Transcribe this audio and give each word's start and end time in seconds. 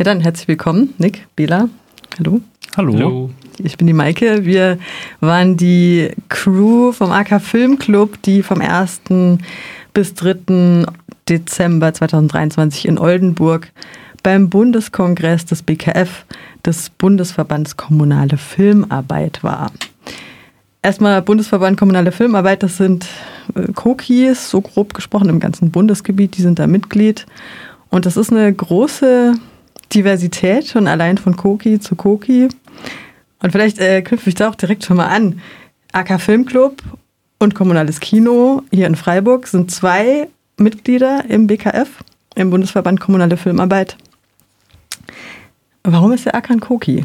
Ja, 0.00 0.04
dann 0.04 0.20
herzlich 0.20 0.48
willkommen, 0.48 0.94
Nick, 0.96 1.26
Bela. 1.36 1.68
Hallo. 2.18 2.40
Hallo. 2.74 2.94
Hallo. 2.94 3.30
Ich 3.58 3.76
bin 3.76 3.86
die 3.86 3.92
Maike. 3.92 4.46
Wir 4.46 4.78
waren 5.20 5.58
die 5.58 6.12
Crew 6.30 6.92
vom 6.92 7.12
AK 7.12 7.38
Filmclub, 7.38 8.22
die 8.22 8.42
vom 8.42 8.62
1. 8.62 9.02
bis 9.92 10.14
3. 10.14 10.86
Dezember 11.28 11.92
2023 11.92 12.88
in 12.88 12.98
Oldenburg 12.98 13.70
beim 14.22 14.48
Bundeskongress 14.48 15.44
des 15.44 15.62
BKF, 15.62 16.24
des 16.64 16.88
Bundesverbands 16.88 17.76
Kommunale 17.76 18.38
Filmarbeit 18.38 19.44
war. 19.44 19.70
Erstmal 20.80 21.20
Bundesverband 21.20 21.78
Kommunale 21.78 22.10
Filmarbeit, 22.10 22.62
das 22.62 22.78
sind 22.78 23.06
äh, 23.54 23.70
Kokis, 23.74 24.48
so 24.48 24.62
grob 24.62 24.94
gesprochen 24.94 25.28
im 25.28 25.40
ganzen 25.40 25.70
Bundesgebiet, 25.70 26.38
die 26.38 26.42
sind 26.42 26.58
da 26.58 26.66
Mitglied. 26.66 27.26
Und 27.90 28.06
das 28.06 28.16
ist 28.16 28.32
eine 28.32 28.50
große 28.50 29.34
Diversität 29.94 30.68
schon 30.68 30.86
allein 30.86 31.18
von 31.18 31.36
Koki 31.36 31.80
zu 31.80 31.96
Koki. 31.96 32.48
Und 33.42 33.52
vielleicht 33.52 33.78
äh, 33.78 34.02
knüpfe 34.02 34.28
ich 34.28 34.34
da 34.34 34.48
auch 34.48 34.54
direkt 34.54 34.84
schon 34.84 34.96
mal 34.96 35.06
an. 35.06 35.40
AK 35.92 36.20
Filmclub 36.20 36.82
und 37.38 37.54
Kommunales 37.54 38.00
Kino 38.00 38.62
hier 38.70 38.86
in 38.86 38.96
Freiburg 38.96 39.46
sind 39.46 39.70
zwei 39.70 40.28
Mitglieder 40.56 41.24
im 41.28 41.46
BKF, 41.46 41.88
im 42.34 42.50
Bundesverband 42.50 43.00
Kommunale 43.00 43.36
Filmarbeit. 43.36 43.96
Warum 45.82 46.12
ist 46.12 46.26
der 46.26 46.34
AK 46.34 46.50
ein 46.50 46.60
Koki? 46.60 47.04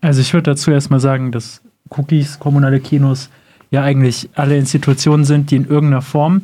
Also 0.00 0.20
ich 0.20 0.32
würde 0.32 0.52
dazu 0.52 0.70
erstmal 0.70 1.00
sagen, 1.00 1.32
dass 1.32 1.60
Cookies, 1.90 2.38
kommunale 2.38 2.80
Kinos 2.80 3.28
ja 3.70 3.82
eigentlich 3.82 4.30
alle 4.34 4.56
Institutionen 4.56 5.24
sind, 5.24 5.50
die 5.50 5.56
in 5.56 5.66
irgendeiner 5.66 6.02
Form 6.02 6.42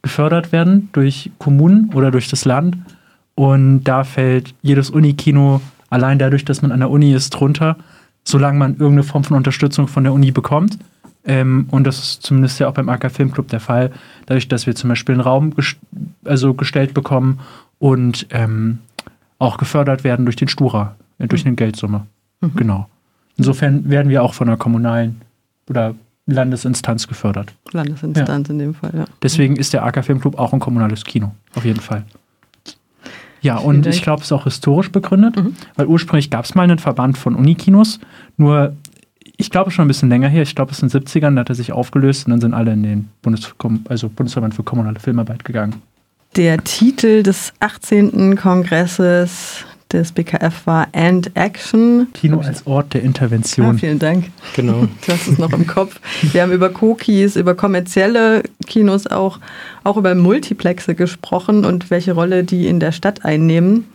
gefördert 0.00 0.52
werden 0.52 0.88
durch 0.92 1.30
Kommunen 1.38 1.92
oder 1.94 2.10
durch 2.10 2.28
das 2.28 2.44
Land. 2.44 2.76
Und 3.34 3.84
da 3.84 4.04
fällt 4.04 4.54
jedes 4.62 4.90
Unikino 4.90 5.60
allein 5.90 6.18
dadurch, 6.18 6.44
dass 6.44 6.62
man 6.62 6.72
an 6.72 6.80
der 6.80 6.90
Uni 6.90 7.12
ist, 7.12 7.30
drunter, 7.30 7.76
solange 8.24 8.58
man 8.58 8.72
irgendeine 8.72 9.02
Form 9.02 9.24
von 9.24 9.36
Unterstützung 9.36 9.88
von 9.88 10.04
der 10.04 10.12
Uni 10.12 10.30
bekommt. 10.30 10.78
Ähm, 11.24 11.66
und 11.70 11.84
das 11.84 11.98
ist 11.98 12.22
zumindest 12.22 12.58
ja 12.58 12.68
auch 12.68 12.74
beim 12.74 12.88
AK 12.88 13.10
Filmclub 13.10 13.48
der 13.48 13.60
Fall, 13.60 13.92
dadurch, 14.26 14.48
dass 14.48 14.66
wir 14.66 14.74
zum 14.74 14.88
Beispiel 14.88 15.14
einen 15.14 15.22
Raum 15.22 15.54
gest 15.54 15.76
also 16.24 16.54
gestellt 16.54 16.94
bekommen 16.94 17.40
und 17.78 18.26
ähm, 18.30 18.78
auch 19.38 19.56
gefördert 19.56 20.04
werden 20.04 20.24
durch 20.24 20.36
den 20.36 20.48
Stura, 20.48 20.96
äh, 21.18 21.28
durch 21.28 21.44
mhm. 21.44 21.48
eine 21.48 21.56
Geldsumme. 21.56 22.06
Mhm. 22.40 22.52
Genau. 22.56 22.88
Insofern 23.36 23.88
werden 23.88 24.08
wir 24.08 24.22
auch 24.22 24.34
von 24.34 24.48
einer 24.48 24.56
kommunalen 24.56 25.20
oder 25.68 25.94
Landesinstanz 26.26 27.08
gefördert. 27.08 27.52
Landesinstanz 27.72 28.48
ja. 28.48 28.52
in 28.52 28.58
dem 28.58 28.74
Fall, 28.74 28.92
ja. 28.94 29.04
Deswegen 29.22 29.56
ist 29.56 29.72
der 29.72 29.84
AK 29.84 30.04
Filmclub 30.04 30.38
auch 30.38 30.52
ein 30.52 30.60
kommunales 30.60 31.04
Kino, 31.04 31.32
auf 31.54 31.64
jeden 31.64 31.80
Fall. 31.80 32.04
Ja, 33.42 33.58
und 33.58 33.86
ich 33.86 34.02
glaube, 34.02 34.20
es 34.20 34.28
ist 34.28 34.32
auch 34.32 34.44
historisch 34.44 34.90
begründet, 34.90 35.36
mhm. 35.36 35.56
weil 35.74 35.86
ursprünglich 35.86 36.30
gab 36.30 36.44
es 36.44 36.54
mal 36.54 36.62
einen 36.62 36.78
Verband 36.78 37.18
von 37.18 37.34
Unikinos, 37.34 37.98
nur 38.36 38.74
ich 39.36 39.50
glaube 39.50 39.72
schon 39.72 39.84
ein 39.84 39.88
bisschen 39.88 40.08
länger 40.08 40.28
her, 40.28 40.42
ich 40.42 40.54
glaube 40.54 40.70
es 40.70 40.80
in 40.80 40.88
den 40.88 41.02
70ern, 41.02 41.34
da 41.34 41.40
hat 41.40 41.48
er 41.48 41.56
sich 41.56 41.72
aufgelöst 41.72 42.26
und 42.26 42.30
dann 42.30 42.40
sind 42.40 42.54
alle 42.54 42.72
in 42.72 42.82
den 42.82 43.08
Bundes 43.20 43.52
also 43.88 44.08
Bundesverband 44.08 44.54
für 44.54 44.62
kommunale 44.62 45.00
Filmarbeit 45.00 45.44
gegangen. 45.44 45.82
Der 46.36 46.62
Titel 46.62 47.22
des 47.22 47.52
18. 47.60 48.36
Kongresses 48.36 49.64
des 49.92 50.12
BKF 50.12 50.66
war 50.66 50.88
End 50.92 51.30
Action. 51.34 52.08
Kino 52.14 52.40
als 52.40 52.66
Ort 52.66 52.94
der 52.94 53.02
Intervention. 53.02 53.66
Ah, 53.66 53.74
vielen 53.74 53.98
Dank. 53.98 54.30
Genau. 54.54 54.88
Du 55.06 55.12
hast 55.12 55.28
es 55.28 55.38
noch 55.38 55.52
im 55.52 55.66
Kopf. 55.66 56.00
Wir 56.22 56.42
haben 56.42 56.52
über 56.52 56.70
Cookies, 56.82 57.36
über 57.36 57.54
kommerzielle 57.54 58.42
Kinos 58.66 59.06
auch, 59.06 59.38
auch 59.84 59.96
über 59.96 60.14
Multiplexe 60.14 60.94
gesprochen 60.94 61.64
und 61.64 61.90
welche 61.90 62.12
Rolle 62.12 62.44
die 62.44 62.66
in 62.66 62.80
der 62.80 62.92
Stadt 62.92 63.24
einnehmen. 63.24 63.86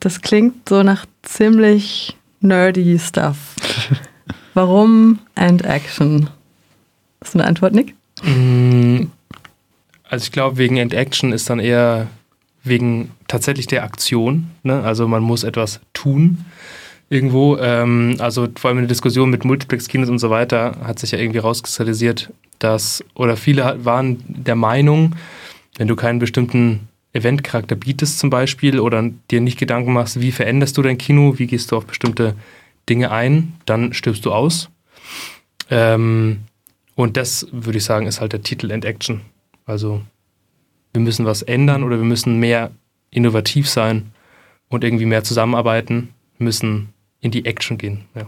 Das 0.00 0.20
klingt 0.20 0.68
so 0.68 0.82
nach 0.82 1.06
ziemlich 1.22 2.16
nerdy 2.40 2.98
Stuff. 2.98 3.36
Warum 4.54 5.18
End 5.34 5.64
Action? 5.64 6.30
Hast 7.22 7.34
du 7.34 7.38
eine 7.38 7.48
Antwort, 7.48 7.74
Nick? 7.74 7.94
Mm, 8.22 9.04
also 10.08 10.24
ich 10.24 10.32
glaube, 10.32 10.56
wegen 10.56 10.76
End 10.76 10.94
Action 10.94 11.32
ist 11.32 11.50
dann 11.50 11.58
eher 11.58 12.08
wegen 12.68 13.10
tatsächlich 13.26 13.66
der 13.66 13.84
Aktion. 13.84 14.50
Ne? 14.62 14.82
Also 14.82 15.08
man 15.08 15.22
muss 15.22 15.44
etwas 15.44 15.80
tun 15.92 16.44
irgendwo. 17.10 17.56
Ähm, 17.58 18.16
also 18.18 18.48
vor 18.56 18.68
allem 18.68 18.78
in 18.78 18.84
der 18.84 18.88
Diskussion 18.88 19.30
mit 19.30 19.44
Multiplex-Kinos 19.44 20.08
und 20.08 20.18
so 20.18 20.30
weiter 20.30 20.76
hat 20.82 20.98
sich 20.98 21.12
ja 21.12 21.18
irgendwie 21.18 21.38
rauskristallisiert, 21.38 22.32
dass, 22.58 23.04
oder 23.14 23.36
viele 23.36 23.84
waren 23.84 24.22
der 24.28 24.56
Meinung, 24.56 25.14
wenn 25.76 25.88
du 25.88 25.96
keinen 25.96 26.18
bestimmten 26.18 26.88
Eventcharakter 27.12 27.76
bietest 27.76 28.18
zum 28.18 28.30
Beispiel 28.30 28.80
oder 28.80 29.10
dir 29.30 29.40
nicht 29.40 29.58
Gedanken 29.58 29.92
machst, 29.92 30.20
wie 30.20 30.32
veränderst 30.32 30.76
du 30.76 30.82
dein 30.82 30.98
Kino, 30.98 31.38
wie 31.38 31.46
gehst 31.46 31.72
du 31.72 31.76
auf 31.76 31.86
bestimmte 31.86 32.34
Dinge 32.88 33.10
ein, 33.10 33.54
dann 33.66 33.92
stirbst 33.92 34.24
du 34.24 34.32
aus. 34.32 34.68
Ähm, 35.70 36.40
und 36.94 37.16
das, 37.16 37.46
würde 37.52 37.78
ich 37.78 37.84
sagen, 37.84 38.06
ist 38.06 38.20
halt 38.20 38.32
der 38.32 38.42
Titel 38.42 38.70
End 38.70 38.84
Action. 38.84 39.20
Also 39.66 40.02
wir 40.92 41.00
müssen 41.00 41.26
was 41.26 41.42
ändern 41.42 41.82
oder 41.82 41.98
wir 41.98 42.04
müssen 42.04 42.38
mehr 42.38 42.70
innovativ 43.10 43.68
sein 43.68 44.12
und 44.68 44.84
irgendwie 44.84 45.06
mehr 45.06 45.24
zusammenarbeiten, 45.24 46.10
müssen 46.38 46.90
in 47.20 47.30
die 47.30 47.44
Action 47.44 47.78
gehen. 47.78 48.04
Ja. 48.14 48.26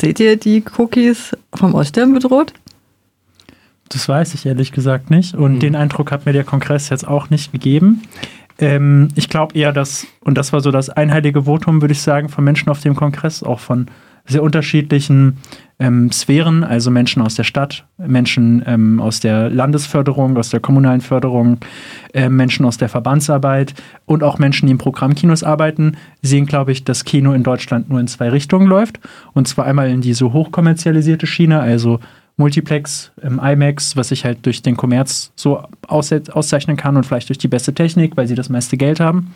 Seht 0.00 0.20
ihr 0.20 0.36
die 0.36 0.62
Cookies 0.76 1.36
vom 1.54 1.74
Aussterben 1.74 2.14
bedroht? 2.14 2.52
Das 3.88 4.08
weiß 4.08 4.34
ich 4.34 4.46
ehrlich 4.46 4.72
gesagt 4.72 5.10
nicht. 5.10 5.34
Und 5.34 5.54
mhm. 5.54 5.60
den 5.60 5.76
Eindruck 5.76 6.10
hat 6.10 6.26
mir 6.26 6.32
der 6.32 6.44
Kongress 6.44 6.88
jetzt 6.88 7.06
auch 7.06 7.30
nicht 7.30 7.52
gegeben. 7.52 8.02
Ähm, 8.58 9.08
ich 9.14 9.28
glaube 9.28 9.56
eher, 9.56 9.72
dass, 9.72 10.06
und 10.20 10.36
das 10.36 10.52
war 10.52 10.60
so 10.60 10.70
das 10.70 10.90
einheilige 10.90 11.44
Votum, 11.44 11.80
würde 11.80 11.92
ich 11.92 12.02
sagen, 12.02 12.28
von 12.28 12.44
Menschen 12.44 12.68
auf 12.68 12.80
dem 12.80 12.94
Kongress, 12.94 13.42
auch 13.42 13.60
von 13.60 13.86
sehr 14.26 14.42
unterschiedlichen 14.42 15.38
ähm, 15.78 16.10
Sphären, 16.10 16.64
also 16.64 16.90
Menschen 16.90 17.22
aus 17.22 17.34
der 17.34 17.44
Stadt, 17.44 17.86
Menschen 17.98 18.62
ähm, 18.66 19.00
aus 19.00 19.20
der 19.20 19.50
Landesförderung, 19.50 20.36
aus 20.36 20.48
der 20.48 20.60
kommunalen 20.60 21.00
Förderung, 21.00 21.58
äh, 22.14 22.28
Menschen 22.28 22.64
aus 22.64 22.78
der 22.78 22.88
Verbandsarbeit 22.88 23.74
und 24.06 24.22
auch 24.22 24.38
Menschen, 24.38 24.66
die 24.66 24.72
im 24.72 24.78
Programmkinos 24.78 25.42
arbeiten, 25.42 25.96
sehen, 26.22 26.46
glaube 26.46 26.72
ich, 26.72 26.84
dass 26.84 27.04
Kino 27.04 27.32
in 27.32 27.42
Deutschland 27.42 27.90
nur 27.90 28.00
in 28.00 28.08
zwei 28.08 28.30
Richtungen 28.30 28.66
läuft. 28.66 29.00
Und 29.34 29.48
zwar 29.48 29.66
einmal 29.66 29.90
in 29.90 30.00
diese 30.00 30.32
hochkommerzialisierte 30.32 31.26
Schiene, 31.26 31.60
also 31.60 32.00
Multiplex, 32.38 33.12
ähm, 33.22 33.40
IMAX, 33.42 33.96
was 33.96 34.08
sich 34.08 34.24
halt 34.24 34.44
durch 34.44 34.60
den 34.60 34.76
Kommerz 34.76 35.32
so 35.36 35.62
auszeichnen 35.86 36.76
kann 36.76 36.96
und 36.96 37.04
vielleicht 37.04 37.30
durch 37.30 37.38
die 37.38 37.48
beste 37.48 37.72
Technik, 37.72 38.16
weil 38.16 38.26
sie 38.26 38.34
das 38.34 38.50
meiste 38.50 38.76
Geld 38.76 39.00
haben. 39.00 39.32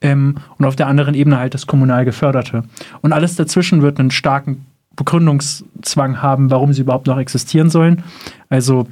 Ähm, 0.00 0.36
und 0.56 0.64
auf 0.64 0.76
der 0.76 0.86
anderen 0.86 1.14
Ebene 1.14 1.38
halt 1.38 1.52
das 1.52 1.66
kommunal 1.66 2.04
geförderte. 2.04 2.64
Und 3.02 3.12
alles 3.12 3.36
dazwischen 3.36 3.82
wird 3.82 4.00
einen 4.00 4.10
starken 4.10 4.64
Begründungszwang 4.96 6.22
haben, 6.22 6.50
warum 6.50 6.72
sie 6.72 6.82
überhaupt 6.82 7.06
noch 7.06 7.18
existieren 7.18 7.68
sollen. 7.68 8.02
Also 8.48 8.88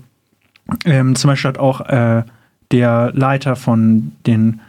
ähm, 0.85 1.17
zum 1.17 1.29
Beispiel 1.29 1.49
hat 1.49 1.59
auch 1.59 1.81
äh, 1.81 2.25
der 2.71 3.13
Leiter 3.15 3.57
von 3.57 4.13
den 4.27 4.61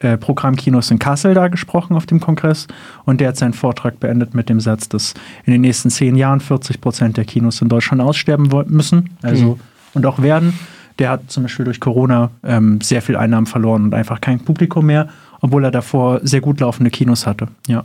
äh, 0.00 0.16
Programmkinos 0.16 0.90
in 0.90 0.98
Kassel 0.98 1.34
da 1.34 1.48
gesprochen 1.48 1.96
auf 1.96 2.06
dem 2.06 2.20
Kongress 2.20 2.66
und 3.04 3.20
der 3.20 3.28
hat 3.28 3.36
seinen 3.36 3.52
Vortrag 3.52 4.00
beendet 4.00 4.34
mit 4.34 4.48
dem 4.48 4.60
Satz, 4.60 4.88
dass 4.88 5.14
in 5.44 5.52
den 5.52 5.60
nächsten 5.60 5.90
zehn 5.90 6.16
Jahren 6.16 6.40
40 6.40 6.80
Prozent 6.80 7.16
der 7.16 7.24
Kinos 7.24 7.60
in 7.62 7.68
Deutschland 7.68 8.02
aussterben 8.02 8.48
müssen, 8.68 9.10
also 9.22 9.54
mhm. 9.54 9.60
und 9.94 10.06
auch 10.06 10.22
werden. 10.22 10.58
Der 10.98 11.10
hat 11.10 11.30
zum 11.30 11.44
Beispiel 11.44 11.64
durch 11.64 11.80
Corona 11.80 12.30
ähm, 12.42 12.80
sehr 12.80 13.02
viel 13.02 13.16
Einnahmen 13.16 13.46
verloren 13.46 13.84
und 13.84 13.94
einfach 13.94 14.20
kein 14.20 14.40
Publikum 14.40 14.86
mehr, 14.86 15.08
obwohl 15.40 15.64
er 15.64 15.70
davor 15.70 16.20
sehr 16.22 16.40
gut 16.40 16.60
laufende 16.60 16.90
Kinos 16.90 17.26
hatte. 17.26 17.48
Ja. 17.66 17.84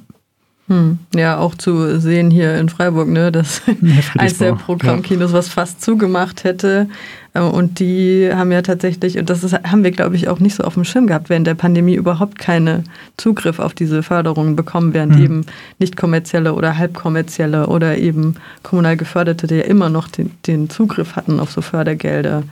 Hm. 0.69 0.99
Ja, 1.13 1.39
auch 1.39 1.55
zu 1.55 1.99
sehen 1.99 2.31
hier 2.31 2.57
in 2.57 2.69
Freiburg, 2.69 3.09
ne, 3.09 3.33
dass 3.33 3.61
eins 4.17 4.37
der 4.37 4.53
Programmkinos 4.53 5.31
ja. 5.31 5.37
was 5.37 5.49
fast 5.49 5.81
zugemacht 5.81 6.45
hätte. 6.45 6.87
Äh, 7.33 7.41
und 7.41 7.79
die 7.79 8.29
haben 8.33 8.51
ja 8.51 8.61
tatsächlich, 8.61 9.17
und 9.17 9.29
das 9.29 9.43
ist, 9.43 9.53
haben 9.53 9.83
wir, 9.83 9.91
glaube 9.91 10.15
ich, 10.15 10.29
auch 10.29 10.39
nicht 10.39 10.55
so 10.55 10.63
auf 10.63 10.75
dem 10.75 10.85
Schirm 10.85 11.07
gehabt, 11.07 11.29
während 11.29 11.47
der 11.47 11.55
Pandemie 11.55 11.95
überhaupt 11.95 12.39
keinen 12.39 12.85
Zugriff 13.17 13.59
auf 13.59 13.73
diese 13.73 14.03
Förderungen 14.03 14.55
bekommen, 14.55 14.93
während 14.93 15.15
hm. 15.15 15.23
eben 15.23 15.45
nicht 15.79 15.97
kommerzielle 15.97 16.53
oder 16.53 16.77
halbkommerzielle 16.77 17.67
oder 17.67 17.97
eben 17.97 18.35
kommunal 18.63 18.95
geförderte, 18.95 19.47
die 19.47 19.55
ja 19.55 19.63
immer 19.63 19.89
noch 19.89 20.07
den, 20.07 20.31
den 20.47 20.69
Zugriff 20.69 21.17
hatten 21.17 21.41
auf 21.41 21.51
so 21.51 21.59
Fördergelder 21.59 22.43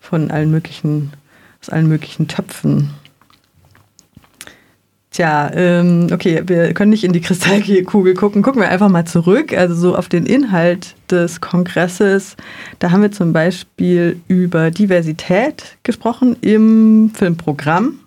von 0.00 0.30
allen 0.30 0.50
möglichen, 0.50 1.12
aus 1.60 1.68
allen 1.68 1.88
möglichen 1.88 2.26
Töpfen. 2.26 2.90
Tja, 5.14 5.48
ähm, 5.54 6.08
okay, 6.12 6.42
wir 6.44 6.74
können 6.74 6.90
nicht 6.90 7.04
in 7.04 7.12
die 7.12 7.20
Kristallkugel 7.20 8.14
gucken. 8.14 8.42
Gucken 8.42 8.60
wir 8.60 8.68
einfach 8.68 8.88
mal 8.88 9.04
zurück, 9.04 9.56
also 9.56 9.72
so 9.72 9.96
auf 9.96 10.08
den 10.08 10.26
Inhalt 10.26 10.96
des 11.08 11.40
Kongresses. 11.40 12.36
Da 12.80 12.90
haben 12.90 13.02
wir 13.02 13.12
zum 13.12 13.32
Beispiel 13.32 14.20
über 14.26 14.72
Diversität 14.72 15.76
gesprochen 15.84 16.36
im 16.40 17.12
Filmprogramm, 17.14 18.00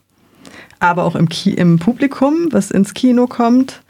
aber 0.79 1.05
auch 1.05 1.15
im, 1.15 1.29
Ki 1.29 1.53
im 1.53 1.79
Publikum, 1.79 2.49
was 2.51 2.71
ins 2.71 2.93
Kino 2.93 3.25
kommt 3.25 3.81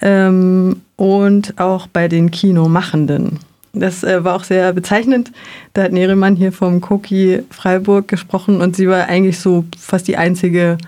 ähm, 0.00 0.80
und 0.96 1.60
auch 1.60 1.86
bei 1.88 2.08
den 2.08 2.30
Kinomachenden. 2.30 3.40
Das 3.74 4.02
äh, 4.02 4.24
war 4.24 4.34
auch 4.34 4.44
sehr 4.44 4.72
bezeichnend. 4.72 5.30
Da 5.74 5.82
hat 5.82 5.92
Neremann 5.92 6.36
hier 6.36 6.52
vom 6.52 6.80
Koki 6.80 7.42
Freiburg 7.50 8.08
gesprochen 8.08 8.62
und 8.62 8.74
sie 8.74 8.88
war 8.88 9.08
eigentlich 9.08 9.40
so 9.40 9.66
fast 9.78 10.08
die 10.08 10.16
einzige 10.16 10.78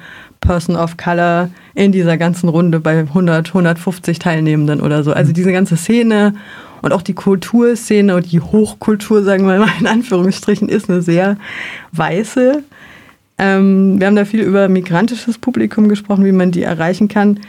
Person 0.49 0.77
of 0.77 0.97
Color 0.97 1.51
in 1.75 1.93
dieser 1.93 2.17
ganzen 2.17 2.49
Runde 2.49 2.81
bei 2.81 3.01
100, 3.01 3.49
150 3.49 4.19
Teilnehmenden 4.19 4.81
oder 4.81 5.05
so. 5.05 5.13
Also 5.13 5.33
diese 5.33 5.53
ganze 5.53 5.77
Szene 5.77 6.33
und 6.81 6.95
auch 6.95 7.03
die 7.03 7.13
Kulturszene 7.13 8.17
und 8.17 8.33
die 8.33 8.41
Hochkultur, 8.41 9.23
sagen 9.23 9.47
wir 9.47 9.59
mal 9.59 9.69
in 9.81 9.87
Anführungsstrichen, 9.87 10.71
ist 10.71 10.89
eine 10.89 11.03
sehr 11.03 11.37
weiße. 11.93 12.63
Ähm, 13.37 14.01
wir 14.01 14.07
haben 14.07 14.17
da 14.17 14.25
viel 14.25 14.41
über 14.41 14.71
migrantisches 14.71 15.37
Publikum 15.37 15.87
gesprochen, 15.87 16.25
wie 16.25 16.33
man 16.33 16.51
die 16.51 16.63
erreichen 16.63 17.09
kann. 17.09 17.41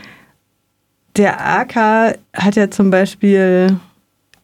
Der 1.16 1.40
AK 1.40 2.20
hat 2.34 2.56
ja 2.58 2.70
zum 2.70 2.92
Beispiel 2.92 3.78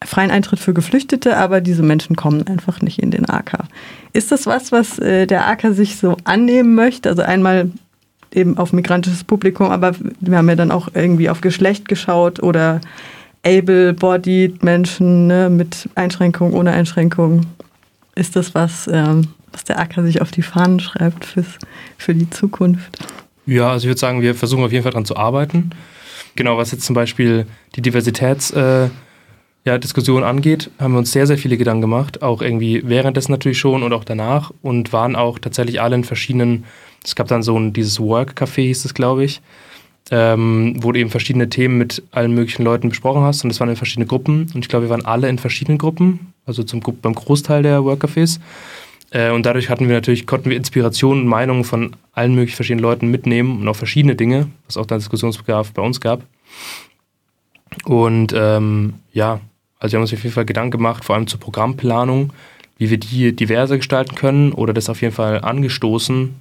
freien 0.02 0.30
Eintritt 0.30 0.60
für 0.60 0.72
Geflüchtete, 0.72 1.36
aber 1.36 1.60
diese 1.60 1.82
Menschen 1.82 2.16
kommen 2.16 2.46
einfach 2.46 2.80
nicht 2.80 3.00
in 3.00 3.10
den 3.10 3.28
AK. 3.28 3.64
Ist 4.14 4.32
das 4.32 4.46
was, 4.46 4.72
was 4.72 4.98
äh, 4.98 5.26
der 5.26 5.46
AK 5.46 5.74
sich 5.74 5.96
so 5.96 6.16
annehmen 6.24 6.74
möchte? 6.74 7.10
Also 7.10 7.20
einmal 7.20 7.70
eben 8.36 8.58
auf 8.58 8.72
migrantisches 8.72 9.24
Publikum, 9.24 9.70
aber 9.70 9.92
wir 10.20 10.36
haben 10.38 10.48
ja 10.48 10.54
dann 10.54 10.70
auch 10.70 10.88
irgendwie 10.94 11.30
auf 11.30 11.40
Geschlecht 11.40 11.88
geschaut 11.88 12.42
oder 12.42 12.80
able-bodied 13.44 14.62
Menschen 14.62 15.26
ne, 15.26 15.48
mit 15.50 15.88
Einschränkungen, 15.94 16.54
ohne 16.54 16.72
Einschränkungen. 16.72 17.46
Ist 18.14 18.36
das 18.36 18.54
was, 18.54 18.88
ähm, 18.92 19.28
was 19.52 19.64
der 19.64 19.80
AK 19.80 19.94
sich 20.02 20.20
auf 20.20 20.30
die 20.30 20.42
Fahnen 20.42 20.80
schreibt 20.80 21.24
fürs, 21.24 21.58
für 21.96 22.14
die 22.14 22.28
Zukunft? 22.30 22.98
Ja, 23.46 23.70
also 23.70 23.84
ich 23.84 23.88
würde 23.88 24.00
sagen, 24.00 24.20
wir 24.20 24.34
versuchen 24.34 24.64
auf 24.64 24.72
jeden 24.72 24.82
Fall 24.82 24.92
daran 24.92 25.04
zu 25.04 25.16
arbeiten. 25.16 25.70
Genau, 26.34 26.58
was 26.58 26.72
jetzt 26.72 26.84
zum 26.84 26.94
Beispiel 26.94 27.46
die 27.76 27.82
Diversitätsdiskussion 27.82 28.90
äh, 28.90 28.90
ja, 29.66 29.74
angeht, 30.22 30.70
haben 30.78 30.92
wir 30.92 30.98
uns 30.98 31.10
sehr, 31.10 31.26
sehr 31.26 31.36
viele 31.36 31.56
Gedanken 31.56 31.80
gemacht, 31.80 32.22
auch 32.22 32.40
irgendwie 32.40 32.82
währenddessen 32.86 33.32
natürlich 33.32 33.58
schon 33.58 33.82
und 33.82 33.92
auch 33.92 34.04
danach 34.04 34.52
und 34.62 34.92
waren 34.92 35.16
auch 35.16 35.40
tatsächlich 35.40 35.80
alle 35.80 35.96
in 35.96 36.04
verschiedenen, 36.04 36.64
es 37.04 37.16
gab 37.16 37.26
dann 37.26 37.42
so 37.42 37.58
ein, 37.58 37.72
dieses 37.72 37.98
Work-Café 37.98 38.62
hieß 38.62 38.84
es, 38.84 38.94
glaube 38.94 39.24
ich, 39.24 39.42
ähm, 40.12 40.76
wo 40.78 40.92
du 40.92 41.00
eben 41.00 41.10
verschiedene 41.10 41.50
Themen 41.50 41.78
mit 41.78 42.04
allen 42.12 42.32
möglichen 42.32 42.62
Leuten 42.62 42.90
besprochen 42.90 43.22
hast 43.22 43.42
und 43.42 43.48
das 43.48 43.58
waren 43.58 43.68
in 43.68 43.74
verschiedene 43.74 44.06
Gruppen 44.06 44.46
und 44.54 44.64
ich 44.64 44.68
glaube, 44.68 44.84
wir 44.84 44.90
waren 44.90 45.04
alle 45.04 45.28
in 45.28 45.38
verschiedenen 45.38 45.78
Gruppen, 45.78 46.32
also 46.46 46.62
zum, 46.62 46.80
beim 46.80 47.14
Großteil 47.14 47.64
der 47.64 47.80
Work-Cafés 47.80 48.38
äh, 49.10 49.32
und 49.32 49.46
dadurch 49.46 49.68
hatten 49.68 49.88
wir 49.88 49.96
natürlich, 49.96 50.28
konnten 50.28 50.48
wir 50.48 50.56
Inspirationen 50.56 51.24
und 51.24 51.28
Meinungen 51.28 51.64
von 51.64 51.96
allen 52.12 52.36
möglichen 52.36 52.54
verschiedenen 52.54 52.84
Leuten 52.84 53.08
mitnehmen 53.08 53.62
und 53.62 53.66
auch 53.66 53.74
verschiedene 53.74 54.14
Dinge, 54.14 54.46
was 54.66 54.76
auch 54.76 54.86
dann 54.86 55.00
Diskussionsbedarf 55.00 55.72
bei 55.72 55.82
uns 55.82 56.00
gab. 56.00 56.22
Und 57.84 58.32
ähm, 58.32 58.94
ja, 59.12 59.40
also 59.78 59.92
wir 59.92 59.98
haben 59.98 60.02
uns 60.02 60.12
auf 60.12 60.22
jeden 60.22 60.34
Fall 60.34 60.44
Gedanken 60.44 60.72
gemacht, 60.72 61.04
vor 61.04 61.16
allem 61.16 61.26
zur 61.26 61.40
Programmplanung, 61.40 62.32
wie 62.78 62.90
wir 62.90 62.98
die 62.98 63.34
diverser 63.34 63.76
gestalten 63.76 64.14
können 64.14 64.52
oder 64.52 64.72
das 64.72 64.88
auf 64.88 65.02
jeden 65.02 65.14
Fall 65.14 65.42
angestoßen. 65.42 66.34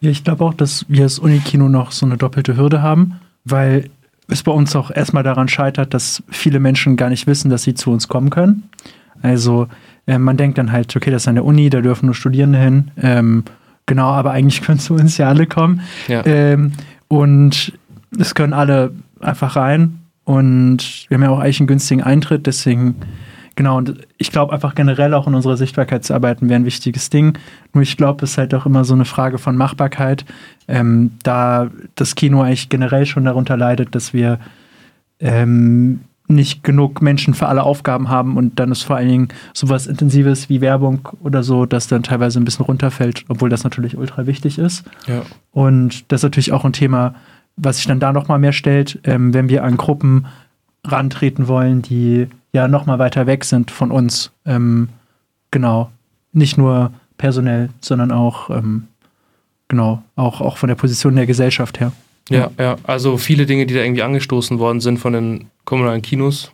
Ja, 0.00 0.10
ich 0.10 0.24
glaube 0.24 0.44
auch, 0.44 0.54
dass 0.54 0.84
wir 0.88 1.02
als 1.02 1.18
Unikino 1.18 1.68
noch 1.68 1.92
so 1.92 2.06
eine 2.06 2.16
doppelte 2.16 2.56
Hürde 2.56 2.82
haben, 2.82 3.20
weil 3.44 3.90
es 4.28 4.42
bei 4.42 4.52
uns 4.52 4.74
auch 4.74 4.90
erstmal 4.90 5.22
daran 5.22 5.48
scheitert, 5.48 5.94
dass 5.94 6.22
viele 6.28 6.60
Menschen 6.60 6.96
gar 6.96 7.10
nicht 7.10 7.26
wissen, 7.26 7.50
dass 7.50 7.62
sie 7.62 7.74
zu 7.74 7.90
uns 7.90 8.08
kommen 8.08 8.30
können. 8.30 8.68
Also 9.22 9.68
äh, 10.06 10.18
man 10.18 10.36
denkt 10.36 10.58
dann 10.58 10.72
halt, 10.72 10.94
okay, 10.94 11.10
das 11.10 11.26
ist 11.26 11.32
der 11.32 11.44
Uni, 11.44 11.70
da 11.70 11.80
dürfen 11.80 12.06
nur 12.06 12.14
Studierende 12.14 12.58
hin. 12.58 12.90
Ähm, 13.00 13.44
genau, 13.86 14.08
aber 14.08 14.32
eigentlich 14.32 14.62
können 14.66 14.78
zu 14.78 14.94
uns 14.94 15.16
ja 15.18 15.28
alle 15.28 15.46
kommen. 15.46 15.80
Ja. 16.08 16.24
Ähm, 16.26 16.72
und 17.08 17.72
es 18.18 18.34
können 18.34 18.52
alle 18.52 18.92
einfach 19.20 19.56
rein. 19.56 20.00
Und 20.26 21.06
wir 21.08 21.14
haben 21.14 21.22
ja 21.22 21.30
auch 21.30 21.38
eigentlich 21.38 21.60
einen 21.60 21.68
günstigen 21.68 22.02
Eintritt, 22.02 22.48
deswegen, 22.48 22.96
genau, 23.54 23.78
und 23.78 23.94
ich 24.18 24.32
glaube 24.32 24.52
einfach 24.52 24.74
generell 24.74 25.14
auch 25.14 25.28
in 25.28 25.34
unserer 25.34 25.56
Sichtbarkeit 25.56 26.04
zu 26.04 26.14
arbeiten 26.14 26.48
wäre 26.48 26.60
ein 26.60 26.66
wichtiges 26.66 27.10
Ding. 27.10 27.38
Nur 27.72 27.82
ich 27.82 27.96
glaube, 27.96 28.24
es 28.24 28.32
ist 28.32 28.38
halt 28.38 28.52
auch 28.52 28.66
immer 28.66 28.84
so 28.84 28.92
eine 28.92 29.04
Frage 29.04 29.38
von 29.38 29.56
Machbarkeit, 29.56 30.24
ähm, 30.66 31.12
da 31.22 31.70
das 31.94 32.16
Kino 32.16 32.42
eigentlich 32.42 32.68
generell 32.68 33.06
schon 33.06 33.24
darunter 33.24 33.56
leidet, 33.56 33.94
dass 33.94 34.12
wir 34.12 34.40
ähm, 35.20 36.00
nicht 36.26 36.64
genug 36.64 37.02
Menschen 37.02 37.34
für 37.34 37.46
alle 37.46 37.62
Aufgaben 37.62 38.08
haben 38.08 38.36
und 38.36 38.58
dann 38.58 38.72
ist 38.72 38.82
vor 38.82 38.96
allen 38.96 39.08
Dingen 39.08 39.28
sowas 39.54 39.86
Intensives 39.86 40.48
wie 40.48 40.60
Werbung 40.60 41.08
oder 41.20 41.44
so, 41.44 41.66
das 41.66 41.86
dann 41.86 42.02
teilweise 42.02 42.40
ein 42.40 42.44
bisschen 42.44 42.64
runterfällt, 42.64 43.24
obwohl 43.28 43.48
das 43.48 43.62
natürlich 43.62 43.96
ultra 43.96 44.26
wichtig 44.26 44.58
ist. 44.58 44.82
Ja. 45.06 45.22
Und 45.52 46.10
das 46.10 46.18
ist 46.20 46.24
natürlich 46.24 46.50
auch 46.50 46.64
ein 46.64 46.72
Thema, 46.72 47.14
was 47.56 47.76
sich 47.76 47.86
dann 47.86 48.00
da 48.00 48.12
nochmal 48.12 48.38
mehr 48.38 48.52
stellt, 48.52 49.00
ähm, 49.04 49.34
wenn 49.34 49.48
wir 49.48 49.64
an 49.64 49.76
Gruppen 49.76 50.26
rantreten 50.84 51.48
wollen, 51.48 51.82
die 51.82 52.28
ja 52.52 52.68
nochmal 52.68 52.98
weiter 52.98 53.26
weg 53.26 53.44
sind 53.44 53.70
von 53.70 53.90
uns. 53.90 54.30
Ähm, 54.44 54.88
genau. 55.50 55.90
Nicht 56.32 56.58
nur 56.58 56.92
personell, 57.18 57.70
sondern 57.80 58.12
auch, 58.12 58.50
ähm, 58.50 58.88
genau, 59.68 60.02
auch, 60.16 60.40
auch 60.40 60.58
von 60.58 60.68
der 60.68 60.76
Position 60.76 61.16
der 61.16 61.26
Gesellschaft 61.26 61.80
her. 61.80 61.92
Ja, 62.28 62.50
ja, 62.58 62.76
also 62.82 63.18
viele 63.18 63.46
Dinge, 63.46 63.66
die 63.66 63.74
da 63.74 63.80
irgendwie 63.80 64.02
angestoßen 64.02 64.58
worden 64.58 64.80
sind 64.80 64.98
von 64.98 65.12
den 65.12 65.46
kommunalen 65.64 66.02
Kinos, 66.02 66.50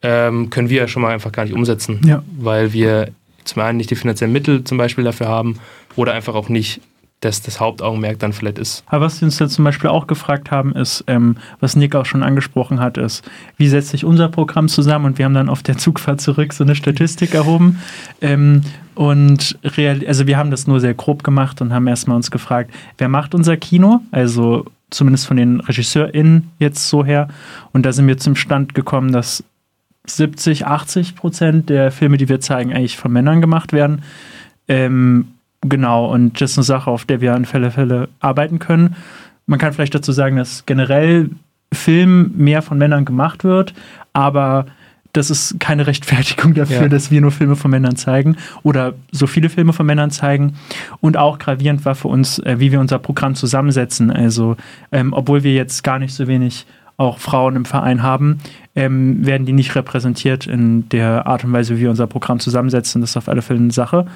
ähm, 0.00 0.48
können 0.50 0.70
wir 0.70 0.82
ja 0.82 0.88
schon 0.88 1.02
mal 1.02 1.12
einfach 1.12 1.32
gar 1.32 1.44
nicht 1.44 1.54
umsetzen, 1.54 2.00
ja. 2.04 2.22
weil 2.38 2.72
wir 2.72 3.10
zum 3.44 3.62
einen 3.62 3.78
nicht 3.78 3.90
die 3.90 3.96
finanziellen 3.96 4.32
Mittel 4.32 4.64
zum 4.64 4.78
Beispiel 4.78 5.04
dafür 5.04 5.28
haben 5.28 5.58
oder 5.96 6.12
einfach 6.12 6.34
auch 6.34 6.48
nicht 6.48 6.80
dass 7.22 7.40
das 7.40 7.60
Hauptaugenmerk 7.60 8.18
dann 8.18 8.32
vielleicht 8.32 8.58
ist. 8.58 8.84
Aber 8.86 9.06
was 9.06 9.20
wir 9.20 9.26
uns 9.26 9.38
jetzt 9.38 9.54
zum 9.54 9.64
Beispiel 9.64 9.88
auch 9.88 10.06
gefragt 10.06 10.50
haben, 10.50 10.74
ist, 10.74 11.04
ähm, 11.06 11.36
was 11.60 11.76
Nick 11.76 11.94
auch 11.94 12.04
schon 12.04 12.22
angesprochen 12.22 12.80
hat, 12.80 12.98
ist, 12.98 13.24
wie 13.56 13.68
setzt 13.68 13.90
sich 13.90 14.04
unser 14.04 14.28
Programm 14.28 14.68
zusammen? 14.68 15.06
Und 15.06 15.18
wir 15.18 15.24
haben 15.24 15.34
dann 15.34 15.48
auf 15.48 15.62
der 15.62 15.78
Zugfahrt 15.78 16.20
zurück 16.20 16.52
so 16.52 16.64
eine 16.64 16.74
Statistik 16.74 17.32
erhoben. 17.34 17.80
Ähm, 18.20 18.62
und 18.94 19.56
real, 19.64 20.04
also 20.06 20.26
wir 20.26 20.36
haben 20.36 20.50
das 20.50 20.66
nur 20.66 20.80
sehr 20.80 20.94
grob 20.94 21.22
gemacht 21.22 21.60
und 21.60 21.72
haben 21.72 21.86
erstmal 21.86 22.16
uns 22.16 22.30
gefragt, 22.30 22.72
wer 22.98 23.08
macht 23.08 23.34
unser 23.34 23.56
Kino? 23.56 24.00
Also 24.10 24.64
zumindest 24.90 25.26
von 25.26 25.36
den 25.36 25.60
RegisseurInnen 25.60 26.50
jetzt 26.58 26.88
so 26.88 27.04
her. 27.04 27.28
Und 27.72 27.86
da 27.86 27.92
sind 27.92 28.08
wir 28.08 28.18
zum 28.18 28.34
Stand 28.34 28.74
gekommen, 28.74 29.12
dass 29.12 29.44
70, 30.06 30.66
80 30.66 31.14
Prozent 31.14 31.70
der 31.70 31.92
Filme, 31.92 32.16
die 32.16 32.28
wir 32.28 32.40
zeigen, 32.40 32.72
eigentlich 32.72 32.96
von 32.96 33.12
Männern 33.12 33.40
gemacht 33.40 33.72
werden. 33.72 34.02
Ähm, 34.66 35.28
genau, 35.62 36.06
und 36.06 36.40
das 36.40 36.52
ist 36.52 36.58
eine 36.58 36.64
Sache, 36.64 36.90
auf 36.90 37.04
der 37.04 37.20
wir 37.20 37.34
an 37.34 37.44
Fälle 37.44 37.70
Fälle 37.70 38.08
arbeiten 38.20 38.58
können. 38.58 38.96
Man 39.46 39.58
kann 39.58 39.72
vielleicht 39.72 39.94
dazu 39.94 40.12
sagen, 40.12 40.36
dass 40.36 40.66
generell 40.66 41.30
Film 41.72 42.32
mehr 42.36 42.62
von 42.62 42.78
Männern 42.78 43.04
gemacht 43.04 43.44
wird, 43.44 43.74
aber 44.12 44.66
das 45.12 45.30
ist 45.30 45.60
keine 45.60 45.86
Rechtfertigung 45.86 46.54
dafür, 46.54 46.82
ja. 46.82 46.88
dass 46.88 47.10
wir 47.10 47.20
nur 47.20 47.30
Filme 47.30 47.56
von 47.56 47.70
Männern 47.70 47.96
zeigen 47.96 48.36
oder 48.62 48.94
so 49.10 49.26
viele 49.26 49.48
Filme 49.48 49.72
von 49.72 49.86
Männern 49.86 50.10
zeigen. 50.10 50.54
Und 51.00 51.16
auch 51.16 51.38
gravierend 51.38 51.84
war 51.84 51.94
für 51.94 52.08
uns, 52.08 52.38
äh, 52.40 52.56
wie 52.58 52.72
wir 52.72 52.80
unser 52.80 52.98
Programm 52.98 53.34
zusammensetzen. 53.34 54.10
Also, 54.10 54.56
ähm, 54.90 55.12
obwohl 55.12 55.42
wir 55.42 55.54
jetzt 55.54 55.84
gar 55.84 55.98
nicht 55.98 56.14
so 56.14 56.26
wenig 56.28 56.66
auch 56.96 57.18
Frauen 57.18 57.56
im 57.56 57.64
Verein 57.64 58.02
haben, 58.02 58.38
ähm, 58.74 59.24
werden 59.26 59.46
die 59.46 59.52
nicht 59.52 59.74
repräsentiert 59.74 60.46
in 60.46 60.88
der 60.90 61.26
Art 61.26 61.44
und 61.44 61.52
Weise, 61.52 61.76
wie 61.76 61.82
wir 61.82 61.90
unser 61.90 62.06
Programm 62.06 62.38
zusammensetzen. 62.38 63.00
Das 63.00 63.10
ist 63.10 63.16
auf 63.16 63.28
alle 63.28 63.42
Fälle 63.42 63.60
eine 63.60 63.72
Sache. 63.72 64.06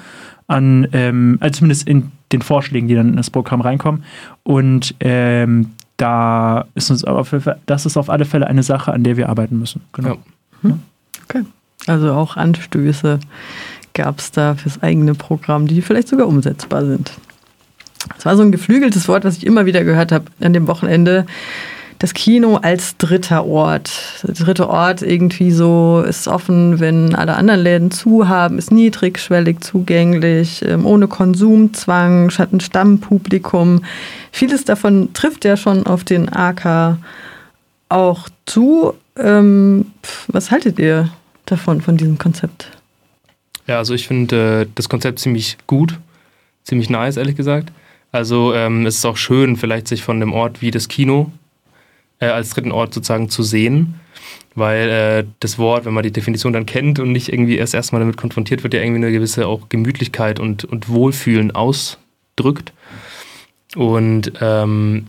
An, 0.47 0.87
ähm, 0.93 1.37
also 1.41 1.59
zumindest 1.59 1.87
in 1.87 2.11
den 2.31 2.41
Vorschlägen, 2.41 2.87
die 2.87 2.95
dann 2.95 3.09
in 3.09 3.17
das 3.17 3.29
Programm 3.29 3.61
reinkommen. 3.61 4.03
Und 4.43 4.95
ähm, 4.99 5.71
da 5.97 6.65
ist 6.75 6.89
uns 6.89 7.03
auf, 7.03 7.35
das 7.65 7.85
ist 7.85 7.97
auf 7.97 8.09
alle 8.09 8.25
Fälle 8.25 8.47
eine 8.47 8.63
Sache, 8.63 8.93
an 8.93 9.03
der 9.03 9.17
wir 9.17 9.29
arbeiten 9.29 9.59
müssen. 9.59 9.81
Genau. 9.93 10.09
Ja. 10.09 10.69
Hm? 10.69 10.79
Okay. 11.25 11.43
Also 11.87 12.13
auch 12.13 12.37
Anstöße 12.37 13.19
gab 13.93 14.19
es 14.19 14.31
da 14.31 14.55
fürs 14.55 14.81
eigene 14.81 15.15
Programm, 15.15 15.67
die 15.67 15.81
vielleicht 15.81 16.07
sogar 16.07 16.27
umsetzbar 16.27 16.85
sind. 16.85 17.11
Das 18.15 18.25
war 18.25 18.37
so 18.37 18.43
ein 18.43 18.51
geflügeltes 18.51 19.07
Wort, 19.07 19.25
was 19.25 19.37
ich 19.37 19.45
immer 19.45 19.65
wieder 19.65 19.83
gehört 19.83 20.11
habe 20.11 20.25
an 20.39 20.53
dem 20.53 20.67
Wochenende. 20.67 21.25
Das 21.99 22.13
Kino 22.13 22.57
als 22.57 22.97
dritter 22.97 23.45
Ort. 23.45 24.21
Der 24.23 24.35
dritte 24.35 24.69
Ort 24.69 25.01
irgendwie 25.01 25.51
so 25.51 26.03
ist 26.07 26.27
offen, 26.27 26.79
wenn 26.79 27.15
alle 27.15 27.35
anderen 27.35 27.61
Läden 27.61 27.91
zu 27.91 28.27
haben, 28.27 28.59
ist 28.59 28.71
niedrigschwellig 28.71 29.61
zugänglich, 29.61 30.63
ähm, 30.63 30.85
ohne 30.85 31.07
Konsumzwang, 31.07 32.29
hat 32.37 32.53
ein 32.53 32.59
Stammpublikum. 32.59 33.83
Vieles 34.31 34.63
davon 34.63 35.11
trifft 35.13 35.43
ja 35.43 35.57
schon 35.57 35.87
auf 35.87 36.03
den 36.03 36.29
AK 36.29 36.97
auch 37.89 38.29
zu. 38.45 38.93
Ähm, 39.17 39.87
was 40.27 40.51
haltet 40.51 40.77
ihr 40.77 41.09
davon, 41.45 41.81
von 41.81 41.97
diesem 41.97 42.19
Konzept? 42.19 42.69
Ja, 43.65 43.79
also 43.79 43.95
ich 43.95 44.07
finde 44.07 44.61
äh, 44.61 44.67
das 44.75 44.87
Konzept 44.87 45.17
ziemlich 45.17 45.57
gut, 45.65 45.97
ziemlich 46.63 46.91
nice, 46.91 47.17
ehrlich 47.17 47.35
gesagt. 47.35 47.71
Also 48.11 48.53
ähm, 48.53 48.85
es 48.85 48.97
ist 48.97 49.05
auch 49.05 49.17
schön, 49.17 49.57
vielleicht 49.57 49.87
sich 49.87 50.03
von 50.03 50.17
einem 50.17 50.31
Ort 50.31 50.61
wie 50.61 50.69
das 50.69 50.87
Kino 50.87 51.31
äh, 52.19 52.27
als 52.27 52.51
dritten 52.51 52.71
Ort 52.71 52.93
sozusagen 52.93 53.29
zu 53.29 53.43
sehen, 53.43 53.99
weil 54.55 54.89
äh, 54.89 55.25
das 55.39 55.57
Wort, 55.59 55.85
wenn 55.85 55.93
man 55.93 56.03
die 56.03 56.11
Definition 56.11 56.53
dann 56.53 56.65
kennt 56.65 56.99
und 56.99 57.11
nicht 57.11 57.31
irgendwie 57.31 57.57
erst 57.57 57.73
erstmal 57.73 57.99
damit 57.99 58.17
konfrontiert 58.17 58.63
wird, 58.63 58.73
ja 58.73 58.81
irgendwie 58.81 59.03
eine 59.03 59.11
gewisse 59.11 59.47
auch 59.47 59.69
Gemütlichkeit 59.69 60.39
und, 60.39 60.65
und 60.65 60.89
Wohlfühlen 60.89 61.51
ausdrückt. 61.51 62.73
Und 63.75 64.33
ähm, 64.41 65.07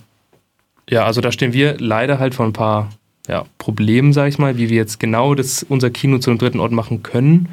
ja, 0.90 1.04
also 1.04 1.20
da 1.20 1.32
stehen 1.32 1.52
wir 1.52 1.76
leider 1.78 2.18
halt 2.18 2.34
vor 2.34 2.46
ein 2.46 2.52
paar 2.52 2.90
ja, 3.28 3.44
Problem, 3.58 4.12
sage 4.12 4.30
ich 4.30 4.38
mal, 4.38 4.56
wie 4.56 4.70
wir 4.70 4.76
jetzt 4.76 4.98
genau 4.98 5.34
das, 5.34 5.62
unser 5.62 5.90
Kino 5.90 6.18
zu 6.18 6.30
einem 6.30 6.38
dritten 6.38 6.60
Ort 6.60 6.72
machen 6.72 7.02
können. 7.02 7.48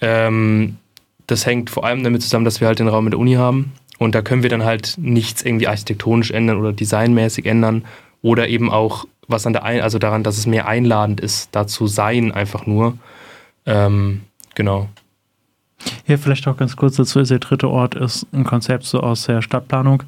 Ähm, 0.00 0.76
das 1.26 1.46
hängt 1.46 1.70
vor 1.70 1.84
allem 1.84 2.04
damit 2.04 2.22
zusammen, 2.22 2.44
dass 2.44 2.60
wir 2.60 2.68
halt 2.68 2.78
den 2.78 2.88
Raum 2.88 3.04
mit 3.04 3.14
der 3.14 3.20
Uni 3.20 3.34
haben 3.34 3.72
Und 3.98 4.14
da 4.14 4.20
können 4.20 4.42
wir 4.42 4.50
dann 4.50 4.64
halt 4.64 4.94
nichts 4.98 5.42
irgendwie 5.42 5.68
architektonisch 5.68 6.30
ändern 6.30 6.58
oder 6.58 6.72
designmäßig 6.72 7.46
ändern 7.46 7.84
oder 8.24 8.48
eben 8.48 8.70
auch 8.70 9.04
was 9.28 9.46
an 9.46 9.52
der 9.52 9.64
ein 9.64 9.82
also 9.82 9.98
daran, 9.98 10.22
dass 10.22 10.38
es 10.38 10.46
mehr 10.46 10.66
einladend 10.66 11.20
ist, 11.20 11.50
da 11.52 11.66
zu 11.66 11.86
sein, 11.86 12.32
einfach 12.32 12.66
nur. 12.66 12.96
Ähm, 13.66 14.22
genau. 14.54 14.88
Hier 16.06 16.18
vielleicht 16.18 16.48
auch 16.48 16.56
ganz 16.56 16.74
kurz 16.74 16.96
dazu, 16.96 17.22
der 17.22 17.38
dritte 17.38 17.68
Ort 17.68 17.94
ist 17.94 18.26
ein 18.32 18.44
Konzept 18.44 18.84
so 18.84 19.00
aus 19.00 19.26
der 19.26 19.42
Stadtplanung 19.42 20.04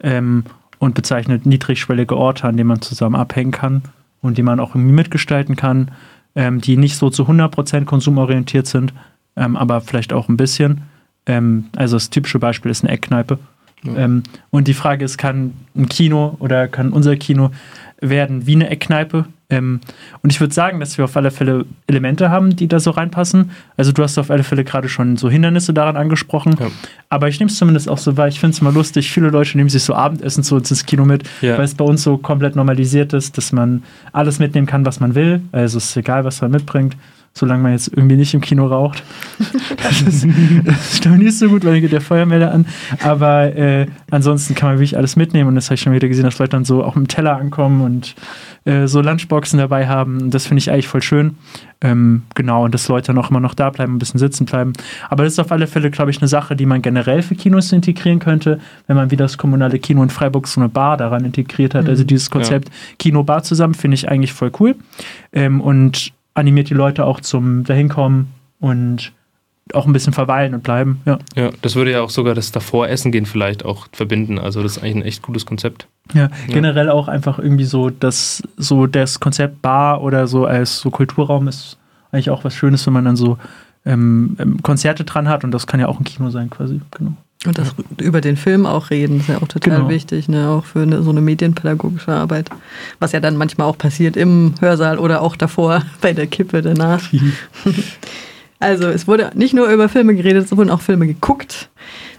ähm, 0.00 0.44
und 0.78 0.94
bezeichnet 0.94 1.44
niedrigschwellige 1.44 2.16
Orte, 2.16 2.44
an 2.44 2.56
denen 2.56 2.68
man 2.68 2.80
zusammen 2.80 3.16
abhängen 3.16 3.52
kann 3.52 3.82
und 4.22 4.38
die 4.38 4.42
man 4.42 4.60
auch 4.60 4.74
irgendwie 4.74 4.94
mitgestalten 4.94 5.54
kann, 5.54 5.90
ähm, 6.34 6.62
die 6.62 6.78
nicht 6.78 6.96
so 6.96 7.10
zu 7.10 7.24
100% 7.24 7.84
konsumorientiert 7.84 8.66
sind, 8.66 8.94
ähm, 9.36 9.56
aber 9.56 9.82
vielleicht 9.82 10.14
auch 10.14 10.30
ein 10.30 10.38
bisschen. 10.38 10.84
Ähm, 11.26 11.66
also 11.76 11.96
das 11.96 12.08
typische 12.08 12.38
Beispiel 12.38 12.70
ist 12.70 12.82
eine 12.82 12.92
Eckkneipe. 12.94 13.38
Ja. 13.84 13.96
Ähm, 13.96 14.22
und 14.50 14.68
die 14.68 14.74
Frage 14.74 15.04
ist, 15.04 15.18
kann 15.18 15.52
ein 15.76 15.88
Kino 15.88 16.36
oder 16.40 16.68
kann 16.68 16.92
unser 16.92 17.16
Kino 17.16 17.50
werden 18.00 18.46
wie 18.46 18.54
eine 18.54 18.70
Eckkneipe? 18.70 19.26
Ähm, 19.50 19.80
und 20.22 20.30
ich 20.30 20.40
würde 20.40 20.52
sagen, 20.52 20.78
dass 20.78 20.98
wir 20.98 21.06
auf 21.06 21.16
alle 21.16 21.30
Fälle 21.30 21.64
Elemente 21.86 22.30
haben, 22.30 22.54
die 22.54 22.68
da 22.68 22.80
so 22.80 22.90
reinpassen. 22.90 23.50
Also 23.78 23.92
du 23.92 24.02
hast 24.02 24.18
auf 24.18 24.30
alle 24.30 24.44
Fälle 24.44 24.62
gerade 24.62 24.88
schon 24.90 25.16
so 25.16 25.30
Hindernisse 25.30 25.72
daran 25.72 25.96
angesprochen. 25.96 26.54
Ja. 26.60 26.66
Aber 27.08 27.28
ich 27.28 27.40
nehme 27.40 27.50
es 27.50 27.56
zumindest 27.56 27.88
auch 27.88 27.98
so 27.98 28.16
wahr. 28.16 28.28
Ich 28.28 28.40
finde 28.40 28.54
es 28.54 28.60
mal 28.60 28.74
lustig, 28.74 29.10
viele 29.10 29.30
Leute 29.30 29.56
nehmen 29.56 29.70
sich 29.70 29.82
so 29.82 29.94
Abendessen 29.94 30.44
zu 30.44 30.56
uns 30.56 30.70
ins 30.70 30.84
Kino 30.84 31.06
mit, 31.06 31.22
ja. 31.40 31.56
weil 31.56 31.64
es 31.64 31.74
bei 31.74 31.84
uns 31.84 32.02
so 32.02 32.18
komplett 32.18 32.56
normalisiert 32.56 33.14
ist, 33.14 33.38
dass 33.38 33.52
man 33.52 33.82
alles 34.12 34.38
mitnehmen 34.38 34.66
kann, 34.66 34.84
was 34.84 35.00
man 35.00 35.14
will. 35.14 35.40
Also 35.50 35.78
es 35.78 35.86
ist 35.86 35.96
egal, 35.96 36.24
was 36.24 36.42
man 36.42 36.50
mitbringt 36.50 36.94
solange 37.38 37.62
man 37.62 37.72
jetzt 37.72 37.88
irgendwie 37.88 38.16
nicht 38.16 38.34
im 38.34 38.40
Kino 38.40 38.66
raucht. 38.66 39.02
das 39.82 40.02
ist, 40.02 40.26
das 40.64 40.94
ist 40.94 41.06
nicht 41.06 41.38
so 41.38 41.48
gut, 41.48 41.64
weil 41.64 41.72
dann 41.72 41.80
geht 41.80 41.92
der 41.92 42.00
Feuermelder 42.00 42.52
an. 42.52 42.66
Aber 43.02 43.54
äh, 43.54 43.86
ansonsten 44.10 44.54
kann 44.54 44.70
man 44.70 44.78
wirklich 44.78 44.96
alles 44.96 45.16
mitnehmen 45.16 45.48
und 45.48 45.54
das 45.54 45.66
habe 45.66 45.74
ich 45.74 45.80
schon 45.80 45.92
wieder 45.92 46.08
gesehen, 46.08 46.24
dass 46.24 46.38
Leute 46.38 46.50
dann 46.50 46.64
so 46.64 46.84
auch 46.84 46.94
mit 46.94 47.06
dem 47.06 47.08
Teller 47.08 47.36
ankommen 47.36 47.80
und 47.82 48.14
äh, 48.64 48.86
so 48.86 49.00
Lunchboxen 49.00 49.58
dabei 49.58 49.86
haben. 49.86 50.30
Das 50.30 50.46
finde 50.46 50.58
ich 50.58 50.70
eigentlich 50.70 50.88
voll 50.88 51.02
schön. 51.02 51.36
Ähm, 51.80 52.22
genau, 52.34 52.64
und 52.64 52.74
dass 52.74 52.88
Leute 52.88 53.08
dann 53.08 53.18
auch 53.18 53.30
immer 53.30 53.38
noch 53.38 53.54
da 53.54 53.70
bleiben, 53.70 53.94
ein 53.94 53.98
bisschen 54.00 54.18
sitzen 54.18 54.46
bleiben. 54.46 54.72
Aber 55.08 55.22
das 55.22 55.34
ist 55.34 55.38
auf 55.38 55.52
alle 55.52 55.68
Fälle, 55.68 55.92
glaube 55.92 56.10
ich, 56.10 56.18
eine 56.18 56.26
Sache, 56.26 56.56
die 56.56 56.66
man 56.66 56.82
generell 56.82 57.22
für 57.22 57.36
Kinos 57.36 57.70
integrieren 57.70 58.18
könnte, 58.18 58.58
wenn 58.88 58.96
man 58.96 59.12
wie 59.12 59.16
das 59.16 59.38
kommunale 59.38 59.78
Kino 59.78 60.02
in 60.02 60.10
Freiburg 60.10 60.48
so 60.48 60.60
eine 60.60 60.68
Bar 60.68 60.96
daran 60.96 61.24
integriert 61.24 61.74
hat. 61.74 61.82
Also 61.82 61.90
mhm. 61.90 61.98
Also 61.98 62.04
dieses 62.04 62.30
Konzept 62.30 62.68
ja. 62.68 62.74
Kino-Bar 63.00 63.42
zusammen 63.42 63.74
finde 63.74 63.96
ich 63.96 64.08
eigentlich 64.08 64.32
voll 64.32 64.52
cool. 64.60 64.76
Ähm, 65.32 65.60
und 65.60 66.12
animiert 66.34 66.70
die 66.70 66.74
Leute 66.74 67.04
auch 67.04 67.20
zum 67.20 67.64
dahinkommen 67.64 68.32
und 68.60 69.12
auch 69.74 69.86
ein 69.86 69.92
bisschen 69.92 70.12
verweilen 70.12 70.54
und 70.54 70.62
bleiben. 70.62 71.00
Ja. 71.04 71.18
ja, 71.36 71.50
das 71.62 71.76
würde 71.76 71.92
ja 71.92 72.00
auch 72.00 72.10
sogar 72.10 72.34
das 72.34 72.52
davor 72.52 72.88
Essen 72.88 73.12
gehen 73.12 73.26
vielleicht 73.26 73.64
auch 73.64 73.86
verbinden. 73.92 74.38
Also 74.38 74.62
das 74.62 74.76
ist 74.76 74.82
eigentlich 74.82 74.96
ein 74.96 75.02
echt 75.02 75.22
gutes 75.22 75.46
Konzept. 75.46 75.88
Ja, 76.14 76.22
ja. 76.22 76.28
generell 76.48 76.88
auch 76.88 77.08
einfach 77.08 77.38
irgendwie 77.38 77.64
so, 77.64 77.90
dass 77.90 78.42
so 78.56 78.86
das 78.86 79.20
Konzept 79.20 79.60
Bar 79.60 80.02
oder 80.02 80.26
so 80.26 80.46
als 80.46 80.80
so 80.80 80.90
Kulturraum 80.90 81.48
ist 81.48 81.76
eigentlich 82.12 82.30
auch 82.30 82.44
was 82.44 82.54
Schönes, 82.54 82.86
wenn 82.86 82.94
man 82.94 83.04
dann 83.04 83.16
so 83.16 83.36
ähm, 83.84 84.36
ähm 84.38 84.62
Konzerte 84.62 85.04
dran 85.04 85.28
hat 85.28 85.44
und 85.44 85.50
das 85.50 85.66
kann 85.66 85.80
ja 85.80 85.88
auch 85.88 86.00
ein 86.00 86.04
Kino 86.04 86.30
sein 86.30 86.48
quasi. 86.48 86.80
Genau. 86.96 87.12
Und 87.46 87.56
das 87.56 87.72
über 88.00 88.20
den 88.20 88.36
Film 88.36 88.66
auch 88.66 88.90
reden, 88.90 89.20
ist 89.20 89.28
ja 89.28 89.36
auch 89.36 89.46
total 89.46 89.76
genau. 89.76 89.88
wichtig, 89.88 90.28
ne? 90.28 90.48
auch 90.48 90.64
für 90.64 90.80
eine, 90.80 91.02
so 91.02 91.10
eine 91.10 91.20
medienpädagogische 91.20 92.10
Arbeit. 92.10 92.50
Was 92.98 93.12
ja 93.12 93.20
dann 93.20 93.36
manchmal 93.36 93.68
auch 93.68 93.78
passiert 93.78 94.16
im 94.16 94.54
Hörsaal 94.60 94.98
oder 94.98 95.22
auch 95.22 95.36
davor 95.36 95.82
bei 96.00 96.12
der 96.12 96.26
Kippe 96.26 96.62
danach. 96.62 97.00
also 98.58 98.88
es 98.88 99.06
wurde 99.06 99.30
nicht 99.34 99.54
nur 99.54 99.68
über 99.68 99.88
Filme 99.88 100.16
geredet, 100.16 100.46
es 100.46 100.56
wurden 100.56 100.70
auch 100.70 100.80
Filme 100.80 101.06
geguckt. 101.06 101.68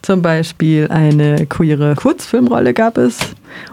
Zum 0.01 0.21
Beispiel 0.21 0.87
eine 0.89 1.45
queere 1.47 1.95
Kurzfilmrolle 1.95 2.73
gab 2.73 2.97
es 2.97 3.19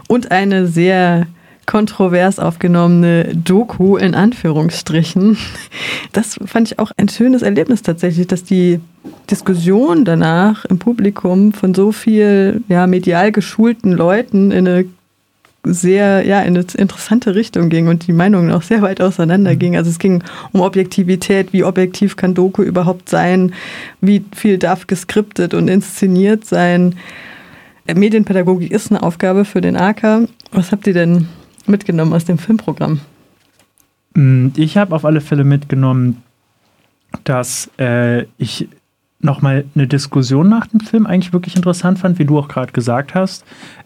und 0.09 0.31
eine 0.31 0.67
sehr 0.67 1.27
kontrovers 1.67 2.39
aufgenommene 2.39 3.35
Doku 3.35 3.97
in 3.97 4.15
Anführungsstrichen. 4.15 5.37
Das 6.13 6.39
fand 6.45 6.71
ich 6.71 6.79
auch 6.79 6.91
ein 6.97 7.09
schönes 7.09 7.43
Erlebnis 7.43 7.83
tatsächlich, 7.83 8.25
dass 8.25 8.43
die 8.43 8.79
Diskussion 9.29 10.05
danach 10.05 10.65
im 10.65 10.79
Publikum 10.79 11.53
von 11.53 11.75
so 11.75 11.91
viel 11.91 12.63
ja, 12.69 12.87
medial 12.87 13.31
geschulten 13.31 13.91
Leuten 13.91 14.51
in 14.51 14.67
eine 14.67 14.85
sehr, 15.63 16.25
ja, 16.25 16.41
in 16.41 16.55
eine 16.55 16.65
interessante 16.77 17.35
Richtung 17.35 17.67
ging 17.67 17.89
und 17.89 18.07
die 18.07 18.13
Meinungen 18.13 18.51
auch 18.51 18.61
sehr 18.61 18.81
weit 18.81 19.01
auseinander 19.01 19.53
mhm. 19.53 19.59
gingen. 19.59 19.77
Also 19.77 19.89
es 19.89 19.99
ging 19.99 20.23
um 20.53 20.61
Objektivität, 20.61 21.51
wie 21.51 21.65
objektiv 21.65 22.15
kann 22.15 22.33
Doku 22.33 22.63
überhaupt 22.63 23.09
sein, 23.09 23.53
wie 23.99 24.23
viel 24.33 24.57
darf 24.57 24.87
geskriptet 24.87 25.53
und 25.53 25.67
inszeniert 25.67 26.45
sein. 26.45 26.95
Medienpädagogik 27.93 28.71
ist 28.71 28.89
eine 28.89 29.03
Aufgabe 29.03 29.43
für 29.43 29.59
den 29.59 29.75
AK. 29.75 30.29
Was 30.51 30.71
habt 30.71 30.87
ihr 30.87 30.93
denn 30.93 31.27
mitgenommen 31.69 32.13
aus 32.13 32.25
dem 32.25 32.37
Filmprogramm? 32.37 32.99
Mm, 34.13 34.47
ich 34.55 34.77
habe 34.77 34.95
auf 34.95 35.05
alle 35.05 35.21
Fälle 35.21 35.43
mitgenommen, 35.43 36.23
dass 37.23 37.69
äh, 37.79 38.23
ich 38.37 38.67
nochmal 39.19 39.65
eine 39.75 39.87
Diskussion 39.87 40.47
nach 40.49 40.67
dem 40.67 40.79
Film 40.79 41.05
eigentlich 41.07 41.33
wirklich 41.33 41.55
interessant 41.55 41.99
fand, 41.99 42.19
wie 42.19 42.25
du 42.25 42.37
auch 42.37 42.47
gerade 42.47 42.71
gesagt 42.71 43.15
hast. 43.15 43.45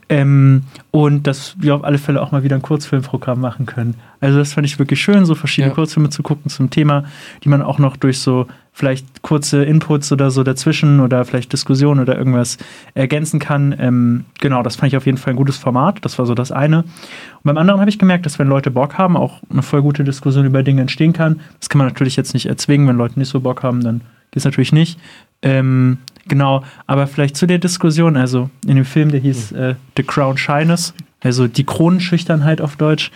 Ähm, 0.10 0.64
und 0.92 1.26
dass 1.26 1.56
wir 1.58 1.74
auf 1.76 1.86
alle 1.86 1.98
Fälle 1.98 2.22
auch 2.22 2.32
mal 2.32 2.44
wieder 2.44 2.58
ein 2.58 2.62
Kurzfilmprogramm 2.62 3.40
machen 3.40 3.66
können. 3.66 3.96
Also 4.20 4.40
das 4.40 4.54
fand 4.54 4.68
ich 4.68 4.78
wirklich 4.78 5.02
schön, 5.02 5.26
so 5.26 5.36
verschiedene 5.36 5.72
ja. 5.72 5.76
Kurzfilme 5.76 6.10
zu 6.10 6.22
gucken 6.22 6.52
zum 6.52 6.70
Thema, 6.70 7.06
die 7.44 7.50
man 7.50 7.62
auch 7.62 7.80
noch 7.80 7.96
durch 7.96 8.20
so 8.20 8.48
vielleicht 8.74 9.22
kurze 9.22 9.64
Inputs 9.64 10.12
oder 10.12 10.32
so 10.32 10.44
dazwischen 10.44 11.02
oder 11.02 11.26
vielleicht 11.26 11.52
Diskussionen 11.52 12.00
oder 12.00 12.18
irgendwas 12.18 12.58
ergänzen 12.94 13.40
kann. 13.40 13.76
Ähm, 13.78 14.26
genau, 14.40 14.64
das 14.64 14.78
fand 14.78 14.92
ich 14.92 14.98
auf 14.98 15.06
jeden 15.06 15.18
Fall 15.18 15.34
ein 15.34 15.38
gutes 15.38 15.58
Format. 15.58 16.00
Das 16.04 16.18
war 16.18 16.26
so 16.26 16.34
das 16.34 16.52
eine. 16.52 16.80
Und 16.80 17.44
beim 17.44 17.58
anderen 17.58 17.80
habe 17.80 17.90
ich 17.90 18.00
gemerkt, 18.00 18.26
dass 18.26 18.40
wenn 18.40 18.48
Leute 18.48 18.72
Bock 18.72 18.98
haben, 18.98 19.18
auch 19.18 19.42
eine 19.50 19.62
voll 19.62 19.82
gute 19.82 20.04
Diskussion 20.04 20.46
über 20.46 20.64
Dinge 20.64 20.82
entstehen 20.82 21.14
kann. 21.14 21.42
Das 21.60 21.70
kann 21.70 21.80
man 21.80 21.88
natürlich 21.88 22.16
jetzt 22.16 22.34
nicht 22.34 22.46
erzwingen, 22.46 22.88
wenn 22.88 22.98
Leute 22.98 23.20
nicht 23.20 23.30
so 23.30 23.42
Bock 23.42 23.62
haben, 23.64 23.84
dann 23.84 24.02
geht 24.32 24.38
es 24.38 24.46
natürlich 24.46 24.72
nicht. 24.72 24.98
Ähm, 25.42 25.98
genau, 26.28 26.64
aber 26.88 27.08
vielleicht 27.08 27.36
zu 27.36 27.48
der 27.48 27.58
Diskussion, 27.58 28.16
also 28.16 28.50
in 28.66 28.76
dem 28.76 28.86
Film, 28.86 29.12
der 29.12 29.20
hieß 29.20 29.52
äh, 29.52 29.76
The 29.98 30.04
Crown 30.04 30.38
Shyness, 30.38 30.94
also 31.20 31.48
die 31.48 31.66
Kronenschüchternheit 31.66 32.62
auf 32.62 32.78
Deutsch, 32.78 33.12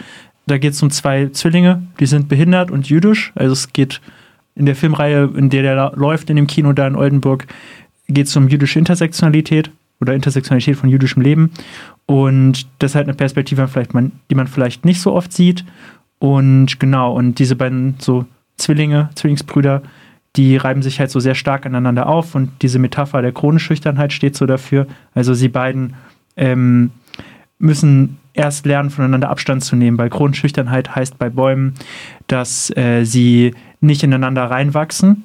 da 0.48 0.58
geht 0.58 0.74
es 0.74 0.84
um 0.84 0.92
zwei 0.92 1.30
Zwillinge, 1.30 1.82
die 2.00 2.06
sind 2.06 2.28
behindert 2.28 2.70
und 2.70 2.88
jüdisch. 2.88 3.32
Also 3.36 3.54
es 3.54 3.74
geht 3.74 4.00
in 4.56 4.66
der 4.66 4.76
Filmreihe, 4.76 5.30
in 5.36 5.50
der 5.50 5.62
der 5.62 5.92
läuft 5.96 6.30
in 6.30 6.36
dem 6.36 6.48
Kino 6.48 6.74
da 6.74 6.88
in 6.88 6.96
Oldenburg, 6.96 7.48
geht 8.08 8.28
es 8.28 8.36
um 8.36 8.48
jüdische 8.48 8.80
Intersektionalität 8.80 9.72
oder 10.00 10.14
Intersektionalität 10.14 10.78
von 10.78 10.90
jüdischem 10.90 11.22
Leben. 11.22 11.52
Und 12.06 12.68
das 12.80 12.92
ist 12.92 12.96
halt 12.96 13.08
eine 13.08 13.16
Perspektive, 13.16 13.68
die 14.30 14.36
man 14.36 14.48
vielleicht 14.48 14.86
nicht 14.86 15.02
so 15.02 15.14
oft 15.14 15.34
sieht. 15.34 15.66
Und 16.20 16.80
genau, 16.80 17.14
und 17.14 17.40
diese 17.40 17.56
beiden 17.56 17.96
so 18.00 18.26
Zwillinge, 18.58 19.10
Zwillingsbrüder, 19.16 19.82
die 20.36 20.58
reiben 20.58 20.82
sich 20.82 21.00
halt 21.00 21.12
so 21.12 21.20
sehr 21.20 21.36
stark 21.36 21.66
aneinander 21.66 22.08
auf 22.08 22.36
und 22.36 22.52
diese 22.62 22.80
Metapher 22.80 23.22
der 23.22 23.32
Kronenschüchternheit 23.32 24.12
steht 24.12 24.36
so 24.36 24.46
dafür. 24.46 24.88
Also 25.14 25.34
sie 25.34 25.50
beiden 25.50 25.94
ähm, 26.36 26.92
müssen 27.58 28.18
erst 28.36 28.66
lernen, 28.66 28.90
voneinander 28.90 29.30
Abstand 29.30 29.64
zu 29.64 29.76
nehmen, 29.76 29.98
weil 29.98 30.10
Kronenschüchternheit 30.10 30.96
heißt 30.96 31.18
bei 31.18 31.30
Bäumen, 31.30 31.74
dass 32.28 32.76
äh, 32.76 33.04
sie 33.04 33.54
nicht 33.82 34.04
ineinander 34.04 34.44
reinwachsen, 34.46 35.24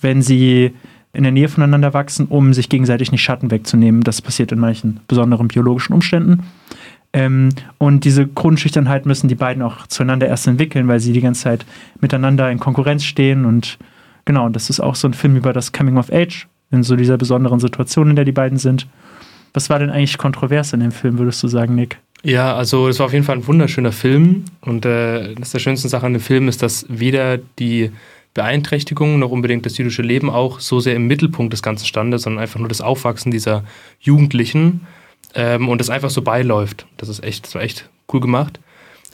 wenn 0.00 0.22
sie 0.22 0.72
in 1.12 1.22
der 1.24 1.32
Nähe 1.32 1.48
voneinander 1.48 1.92
wachsen, 1.92 2.26
um 2.26 2.52
sich 2.54 2.68
gegenseitig 2.68 3.10
nicht 3.12 3.22
Schatten 3.22 3.50
wegzunehmen. 3.50 4.02
Das 4.02 4.22
passiert 4.22 4.52
in 4.52 4.60
manchen 4.60 5.00
besonderen 5.08 5.48
biologischen 5.48 5.92
Umständen. 5.92 6.44
Ähm, 7.12 7.50
und 7.78 8.04
diese 8.04 8.28
Kronenschüchternheit 8.28 9.06
müssen 9.06 9.28
die 9.28 9.34
beiden 9.34 9.62
auch 9.62 9.86
zueinander 9.88 10.28
erst 10.28 10.46
entwickeln, 10.46 10.86
weil 10.86 11.00
sie 11.00 11.12
die 11.12 11.20
ganze 11.20 11.42
Zeit 11.42 11.66
miteinander 12.00 12.50
in 12.50 12.60
Konkurrenz 12.60 13.04
stehen 13.04 13.44
und 13.44 13.78
Genau, 14.24 14.48
das 14.48 14.70
ist 14.70 14.80
auch 14.80 14.94
so 14.94 15.08
ein 15.08 15.14
Film 15.14 15.36
über 15.36 15.52
das 15.52 15.72
Coming 15.72 15.96
of 15.96 16.12
Age, 16.12 16.46
in 16.70 16.82
so 16.82 16.96
dieser 16.96 17.16
besonderen 17.16 17.60
Situation, 17.60 18.10
in 18.10 18.16
der 18.16 18.24
die 18.24 18.32
beiden 18.32 18.58
sind. 18.58 18.86
Was 19.52 19.70
war 19.70 19.78
denn 19.78 19.90
eigentlich 19.90 20.18
kontrovers 20.18 20.72
in 20.72 20.80
dem 20.80 20.92
Film, 20.92 21.18
würdest 21.18 21.42
du 21.42 21.48
sagen, 21.48 21.74
Nick? 21.74 21.98
Ja, 22.22 22.54
also 22.54 22.88
es 22.88 22.98
war 22.98 23.06
auf 23.06 23.12
jeden 23.12 23.24
Fall 23.24 23.36
ein 23.36 23.46
wunderschöner 23.46 23.92
Film 23.92 24.44
und 24.60 24.84
äh, 24.84 25.34
das 25.34 25.52
der 25.52 25.58
schönste 25.58 25.88
Sache 25.88 26.06
an 26.06 26.12
dem 26.12 26.22
Film 26.22 26.48
ist, 26.48 26.62
dass 26.62 26.84
weder 26.88 27.38
die 27.38 27.90
Beeinträchtigung 28.34 29.18
noch 29.18 29.30
unbedingt 29.30 29.64
das 29.64 29.78
jüdische 29.78 30.02
Leben 30.02 30.28
auch 30.28 30.60
so 30.60 30.80
sehr 30.80 30.96
im 30.96 31.06
Mittelpunkt 31.06 31.52
des 31.52 31.62
Ganzen 31.62 31.86
stande, 31.86 32.18
sondern 32.18 32.42
einfach 32.42 32.60
nur 32.60 32.68
das 32.68 32.80
Aufwachsen 32.80 33.32
dieser 33.32 33.64
Jugendlichen 34.00 34.86
ähm, 35.34 35.68
und 35.68 35.80
das 35.80 35.90
einfach 35.90 36.10
so 36.10 36.22
beiläuft. 36.22 36.86
Das 36.98 37.08
ist 37.08 37.24
echt, 37.24 37.46
das 37.46 37.54
war 37.54 37.62
echt 37.62 37.88
cool 38.12 38.20
gemacht 38.20 38.60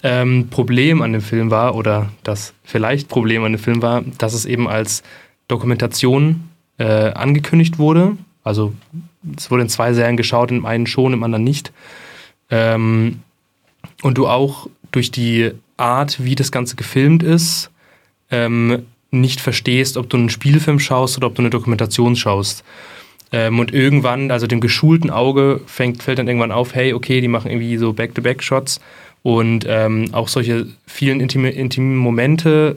ähm, 0.02 0.48
Problem 0.50 1.02
an 1.02 1.12
dem 1.12 1.22
Film 1.22 1.50
war, 1.50 1.74
oder 1.74 2.10
das 2.22 2.54
vielleicht 2.64 3.08
Problem 3.08 3.44
an 3.44 3.52
dem 3.52 3.58
Film 3.58 3.82
war, 3.82 4.02
dass 4.18 4.34
es 4.34 4.44
eben 4.44 4.68
als 4.68 5.02
Dokumentation 5.48 6.48
äh, 6.78 7.10
angekündigt 7.12 7.78
wurde. 7.78 8.16
Also 8.44 8.72
es 9.36 9.50
wurde 9.50 9.62
in 9.62 9.68
zwei 9.68 9.92
Serien 9.92 10.16
geschaut, 10.16 10.50
im 10.50 10.66
einen 10.66 10.86
schon, 10.86 11.12
im 11.12 11.22
anderen 11.22 11.44
nicht. 11.44 11.72
Ähm, 12.50 13.20
und 14.02 14.18
du 14.18 14.26
auch 14.26 14.68
durch 14.92 15.10
die 15.10 15.52
Art, 15.76 16.22
wie 16.24 16.34
das 16.34 16.52
Ganze 16.52 16.76
gefilmt 16.76 17.22
ist, 17.22 17.70
ähm, 18.30 18.86
nicht 19.10 19.40
verstehst, 19.40 19.96
ob 19.96 20.10
du 20.10 20.16
einen 20.16 20.30
Spielfilm 20.30 20.78
schaust 20.78 21.16
oder 21.16 21.28
ob 21.28 21.34
du 21.34 21.42
eine 21.42 21.50
Dokumentation 21.50 22.16
schaust. 22.16 22.64
Ähm, 23.32 23.58
und 23.58 23.72
irgendwann, 23.74 24.30
also 24.30 24.46
dem 24.46 24.60
geschulten 24.60 25.10
Auge, 25.10 25.60
fängt, 25.66 26.02
fällt 26.02 26.18
dann 26.18 26.28
irgendwann 26.28 26.52
auf, 26.52 26.74
hey, 26.74 26.92
okay, 26.92 27.20
die 27.20 27.28
machen 27.28 27.50
irgendwie 27.50 27.76
so 27.76 27.92
Back-to-Back-Shots 27.92 28.80
und 29.22 29.64
ähm, 29.68 30.10
auch 30.12 30.28
solche 30.28 30.68
vielen 30.86 31.20
intime, 31.20 31.50
intimen 31.50 31.96
Momente, 31.96 32.76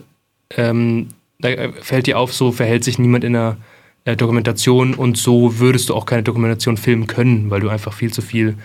ähm, 0.57 1.09
da 1.39 1.49
fällt 1.81 2.07
dir 2.07 2.17
auf, 2.17 2.33
so 2.33 2.51
verhält 2.51 2.83
sich 2.83 2.99
niemand 2.99 3.23
in 3.23 3.35
einer 3.35 3.57
äh, 4.05 4.15
Dokumentation 4.15 4.93
und 4.95 5.17
so 5.17 5.59
würdest 5.59 5.89
du 5.89 5.95
auch 5.95 6.05
keine 6.05 6.23
Dokumentation 6.23 6.77
filmen 6.77 7.07
können, 7.07 7.49
weil 7.49 7.61
du 7.61 7.69
einfach 7.69 7.93
viel 7.93 8.11
zu 8.11 8.21
viel 8.21 8.57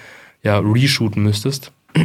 ja, 0.44 0.58
reshooten 0.58 1.22
müsstest. 1.22 1.72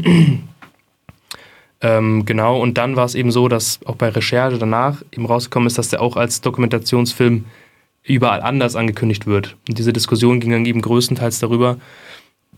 ähm, 1.82 2.26
genau, 2.26 2.60
und 2.60 2.78
dann 2.78 2.96
war 2.96 3.06
es 3.06 3.16
eben 3.16 3.32
so, 3.32 3.48
dass 3.48 3.80
auch 3.86 3.96
bei 3.96 4.10
Recherche 4.10 4.58
danach 4.58 5.04
eben 5.12 5.26
rausgekommen 5.26 5.68
ist, 5.68 5.78
dass 5.78 5.90
der 5.90 6.02
auch 6.02 6.16
als 6.16 6.42
Dokumentationsfilm 6.42 7.46
überall 8.04 8.42
anders 8.42 8.76
angekündigt 8.76 9.28
wird. 9.28 9.58
Und 9.68 9.78
diese 9.78 9.94
Diskussion 9.94 10.40
ging 10.40 10.52
dann 10.52 10.66
eben 10.66 10.82
größtenteils 10.82 11.40
darüber, 11.40 11.78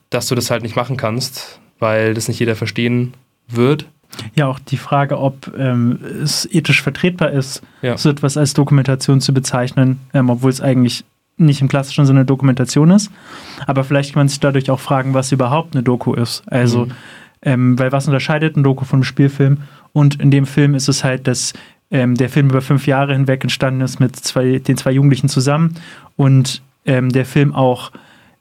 dass 0.10 0.28
du 0.28 0.36
das 0.36 0.52
halt 0.52 0.64
nicht 0.64 0.76
machen 0.76 0.98
kannst, 0.98 1.60
weil 1.80 2.14
das 2.14 2.28
nicht 2.28 2.40
jeder 2.40 2.56
verstehen 2.56 3.14
wird. 3.48 3.88
Ja, 4.36 4.48
auch 4.48 4.60
die 4.60 4.78
Frage, 4.78 5.18
ob 5.18 5.52
ähm, 5.58 6.00
es 6.24 6.46
ethisch 6.52 6.82
vertretbar 6.82 7.32
ist, 7.32 7.62
ja. 7.82 7.98
so 7.98 8.10
etwas 8.10 8.38
als 8.38 8.54
Dokumentation 8.54 9.22
zu 9.22 9.34
bezeichnen, 9.34 10.00
ähm, 10.14 10.30
obwohl 10.30 10.52
es 10.52 10.62
eigentlich 10.62 11.06
nicht 11.46 11.62
im 11.62 11.68
klassischen 11.68 12.06
Sinne 12.06 12.26
Dokumentation 12.26 12.92
ist. 12.92 13.12
Aber 13.68 13.84
vielleicht 13.84 14.14
kann 14.14 14.22
man 14.22 14.28
sich 14.28 14.40
dadurch 14.40 14.70
auch 14.70 14.80
fragen, 14.80 15.14
was 15.14 15.32
überhaupt 15.32 15.76
eine 15.76 15.84
Doku 15.84 16.14
ist. 16.14 16.44
Also, 16.48 16.86
mhm. 16.86 16.92
ähm, 17.42 17.80
weil 17.80 17.92
was 17.92 18.08
unterscheidet 18.08 18.56
ein 18.56 18.64
Doku 18.64 18.86
von 18.86 18.98
einem 18.98 19.04
Spielfilm? 19.04 19.58
Und 19.94 20.22
in 20.22 20.32
dem 20.32 20.46
Film 20.46 20.76
ist 20.76 20.88
es 20.88 21.04
halt, 21.04 21.28
dass 21.28 21.54
ähm, 21.92 22.16
der 22.16 22.30
Film 22.30 22.50
über 22.50 22.62
fünf 22.62 22.88
Jahre 22.88 23.14
hinweg 23.14 23.44
entstanden 23.44 23.82
ist 23.82 24.00
mit 24.00 24.16
zwei, 24.16 24.60
den 24.60 24.78
zwei 24.78 24.92
Jugendlichen 24.92 25.30
zusammen 25.30 25.76
und 26.16 26.62
ähm, 26.86 27.10
der 27.10 27.26
Film 27.26 27.54
auch 27.54 27.92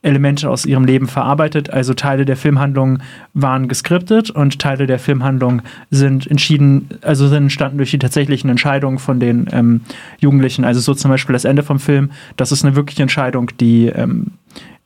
Elemente 0.02 0.48
aus 0.48 0.64
ihrem 0.64 0.84
Leben 0.84 1.06
verarbeitet. 1.06 1.70
Also 1.70 1.92
Teile 1.92 2.24
der 2.24 2.36
Filmhandlung 2.36 3.00
waren 3.34 3.68
geskriptet 3.68 4.30
und 4.30 4.58
Teile 4.58 4.86
der 4.86 4.98
Filmhandlung 4.98 5.60
sind 5.90 6.26
entschieden, 6.26 6.88
also 7.02 7.28
sind 7.28 7.44
entstanden 7.44 7.76
durch 7.76 7.90
die 7.90 7.98
tatsächlichen 7.98 8.48
Entscheidungen 8.48 8.98
von 8.98 9.20
den 9.20 9.48
ähm, 9.52 9.82
Jugendlichen. 10.18 10.64
Also 10.64 10.80
so 10.80 10.94
zum 10.94 11.10
Beispiel 11.10 11.34
das 11.34 11.44
Ende 11.44 11.62
vom 11.62 11.78
Film, 11.78 12.10
das 12.36 12.50
ist 12.50 12.64
eine 12.64 12.76
wirkliche 12.76 13.02
Entscheidung, 13.02 13.50
die 13.60 13.86
ähm, 13.86 14.28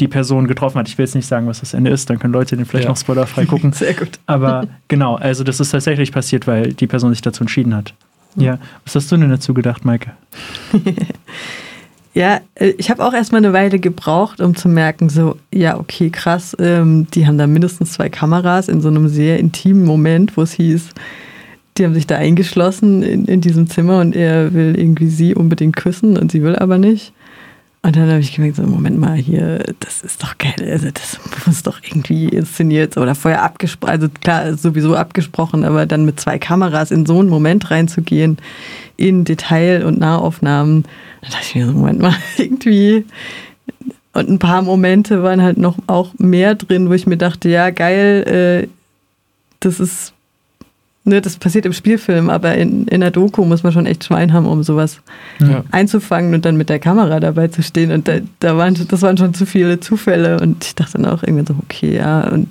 die 0.01 0.09
Person 0.09 0.49
getroffen 0.49 0.79
hat. 0.79 0.89
Ich 0.89 0.99
will 0.99 1.05
jetzt 1.05 1.15
nicht 1.15 1.27
sagen, 1.27 1.47
was 1.47 1.61
das 1.61 1.75
Ende 1.75 1.91
ist, 1.91 2.11
dann 2.11 2.19
können 2.19 2.33
Leute 2.33 2.57
den 2.57 2.67
vielleicht 2.67 2.85
ja. 2.85 2.91
noch 2.91 2.97
spoilerfrei 2.97 3.47
gucken. 3.47 3.73
Sehr 3.73 3.95
gut. 3.95 4.19
Aber 4.27 4.67
genau, 4.89 5.15
also 5.15 5.45
das 5.45 5.61
ist 5.61 5.71
tatsächlich 5.71 6.11
passiert, 6.11 6.49
weil 6.49 6.73
die 6.73 6.89
Person 6.89 7.11
sich 7.11 7.23
dazu 7.23 7.45
entschieden 7.45 7.75
hat. 7.75 7.95
Ja, 8.37 8.59
was 8.85 8.97
hast 8.97 9.13
du 9.13 9.17
denn 9.17 9.31
dazu 9.31 9.55
gedacht, 9.55 9.85
Maike? 9.85 10.11
ja, 12.15 12.41
äh, 12.55 12.73
ich 12.79 12.91
habe 12.91 13.05
auch 13.05 13.13
erstmal 13.13 13.41
eine 13.41 13.53
Weile 13.53 13.79
gebraucht, 13.79 14.41
um 14.41 14.55
zu 14.55 14.69
merken, 14.69 15.09
so, 15.09 15.37
ja, 15.53 15.79
okay, 15.79 16.11
krass, 16.11 16.57
ähm, 16.61 17.09
die 17.13 17.27
haben 17.27 17.39
da 17.39 17.47
mindestens 17.47 17.93
zwei 17.93 18.09
Kameras 18.09 18.69
in 18.69 18.81
so 18.81 18.89
einem 18.89 19.09
sehr 19.09 19.39
intimen 19.39 19.85
Moment, 19.85 20.37
wo 20.37 20.43
es 20.43 20.53
hieß, 20.53 20.91
die 21.77 21.85
haben 21.85 21.95
sich 21.95 22.07
da 22.07 22.17
eingeschlossen 22.17 23.03
in, 23.03 23.25
in 23.25 23.41
diesem 23.41 23.69
Zimmer 23.69 24.01
und 24.01 24.15
er 24.15 24.55
will 24.55 24.79
irgendwie 24.79 25.09
sie 25.09 25.35
unbedingt 25.35 25.75
küssen 25.75 26.17
und 26.17 26.31
sie 26.31 26.43
will 26.43 26.55
aber 26.57 26.79
nicht. 26.79 27.13
Und 27.85 27.97
dann 27.97 28.09
habe 28.09 28.21
ich 28.21 28.35
gemerkt, 28.35 28.57
so, 28.57 28.63
Moment 28.63 28.99
mal, 28.99 29.15
hier, 29.15 29.63
das 29.81 30.01
ist 30.01 30.23
doch 30.23 30.39
geil. 30.39 30.55
Also 30.71 30.89
das 30.91 31.21
muss 31.45 31.63
doch 31.63 31.83
irgendwie 31.85 32.31
inszeniert 32.31 32.97
oder 32.97 33.15
vorher 33.15 33.43
abgesprochen, 33.43 33.91
also 33.91 34.09
klar, 34.09 34.55
sowieso 34.55 34.97
abgesprochen, 34.97 35.65
aber 35.65 35.85
dann 35.85 36.07
mit 36.07 36.19
zwei 36.19 36.39
Kameras 36.39 36.91
in 36.91 37.05
so 37.05 37.21
einen 37.21 37.29
Moment 37.29 37.71
reinzugehen, 37.71 38.39
in 38.97 39.25
Detail- 39.27 39.85
und 39.85 39.99
Nahaufnahmen, 39.99 40.85
da 41.21 41.29
dachte 41.29 41.45
ich 41.47 41.55
mir 41.57 41.67
so, 41.67 41.73
Moment 41.73 42.01
mal, 42.01 42.15
irgendwie. 42.39 43.05
Und 44.15 44.31
ein 44.31 44.39
paar 44.39 44.63
Momente 44.63 45.23
waren 45.23 45.43
halt 45.43 45.59
noch 45.59 45.77
auch 45.87 46.15
mehr 46.17 46.55
drin, 46.55 46.89
wo 46.89 46.95
ich 46.95 47.07
mir 47.07 47.19
dachte, 47.19 47.51
ja, 47.51 47.69
geil, 47.69 48.65
äh, 48.65 48.69
das 49.61 49.79
ist 49.79 50.14
ne, 51.05 51.21
das 51.21 51.37
passiert 51.37 51.67
im 51.67 51.73
Spielfilm, 51.73 52.31
aber 52.31 52.55
in, 52.55 52.87
in 52.89 53.01
der 53.01 53.11
Doku 53.11 53.45
muss 53.45 53.63
man 53.63 53.73
schon 53.73 53.87
echt 53.87 54.05
Schwein 54.05 54.33
haben, 54.33 54.47
um 54.47 54.63
sowas 54.63 55.01
ja. 55.39 55.65
einzufangen 55.71 56.35
und 56.35 56.45
dann 56.45 56.57
mit 56.57 56.69
der 56.69 56.79
Kamera 56.79 57.21
dabei 57.21 57.49
zu 57.49 57.63
stehen. 57.63 57.93
Und 57.93 58.09
da, 58.09 58.19
da 58.41 58.57
waren, 58.57 58.75
das 58.89 59.03
waren 59.03 59.17
schon 59.17 59.35
zu 59.35 59.47
viele 59.47 59.81
Zufälle 59.81 60.41
und 60.41 60.65
ich 60.65 60.75
dachte 60.75 60.99
dann 60.99 61.07
auch 61.07 61.23
irgendwann 61.23 61.47
so, 61.47 61.57
okay, 61.63 61.97
ja, 61.97 62.29
und 62.29 62.49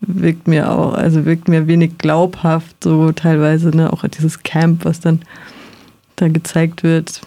wirkt 0.00 0.46
mir 0.46 0.70
auch, 0.70 0.94
also 0.94 1.24
wirkt 1.24 1.48
mir 1.48 1.66
wenig 1.66 1.98
glaubhaft, 1.98 2.76
so 2.82 3.12
teilweise, 3.12 3.70
ne, 3.70 3.92
auch 3.92 4.04
dieses 4.06 4.42
Camp, 4.42 4.84
was 4.84 5.00
dann 5.00 5.20
da 6.16 6.28
gezeigt 6.28 6.82
wird. 6.82 7.20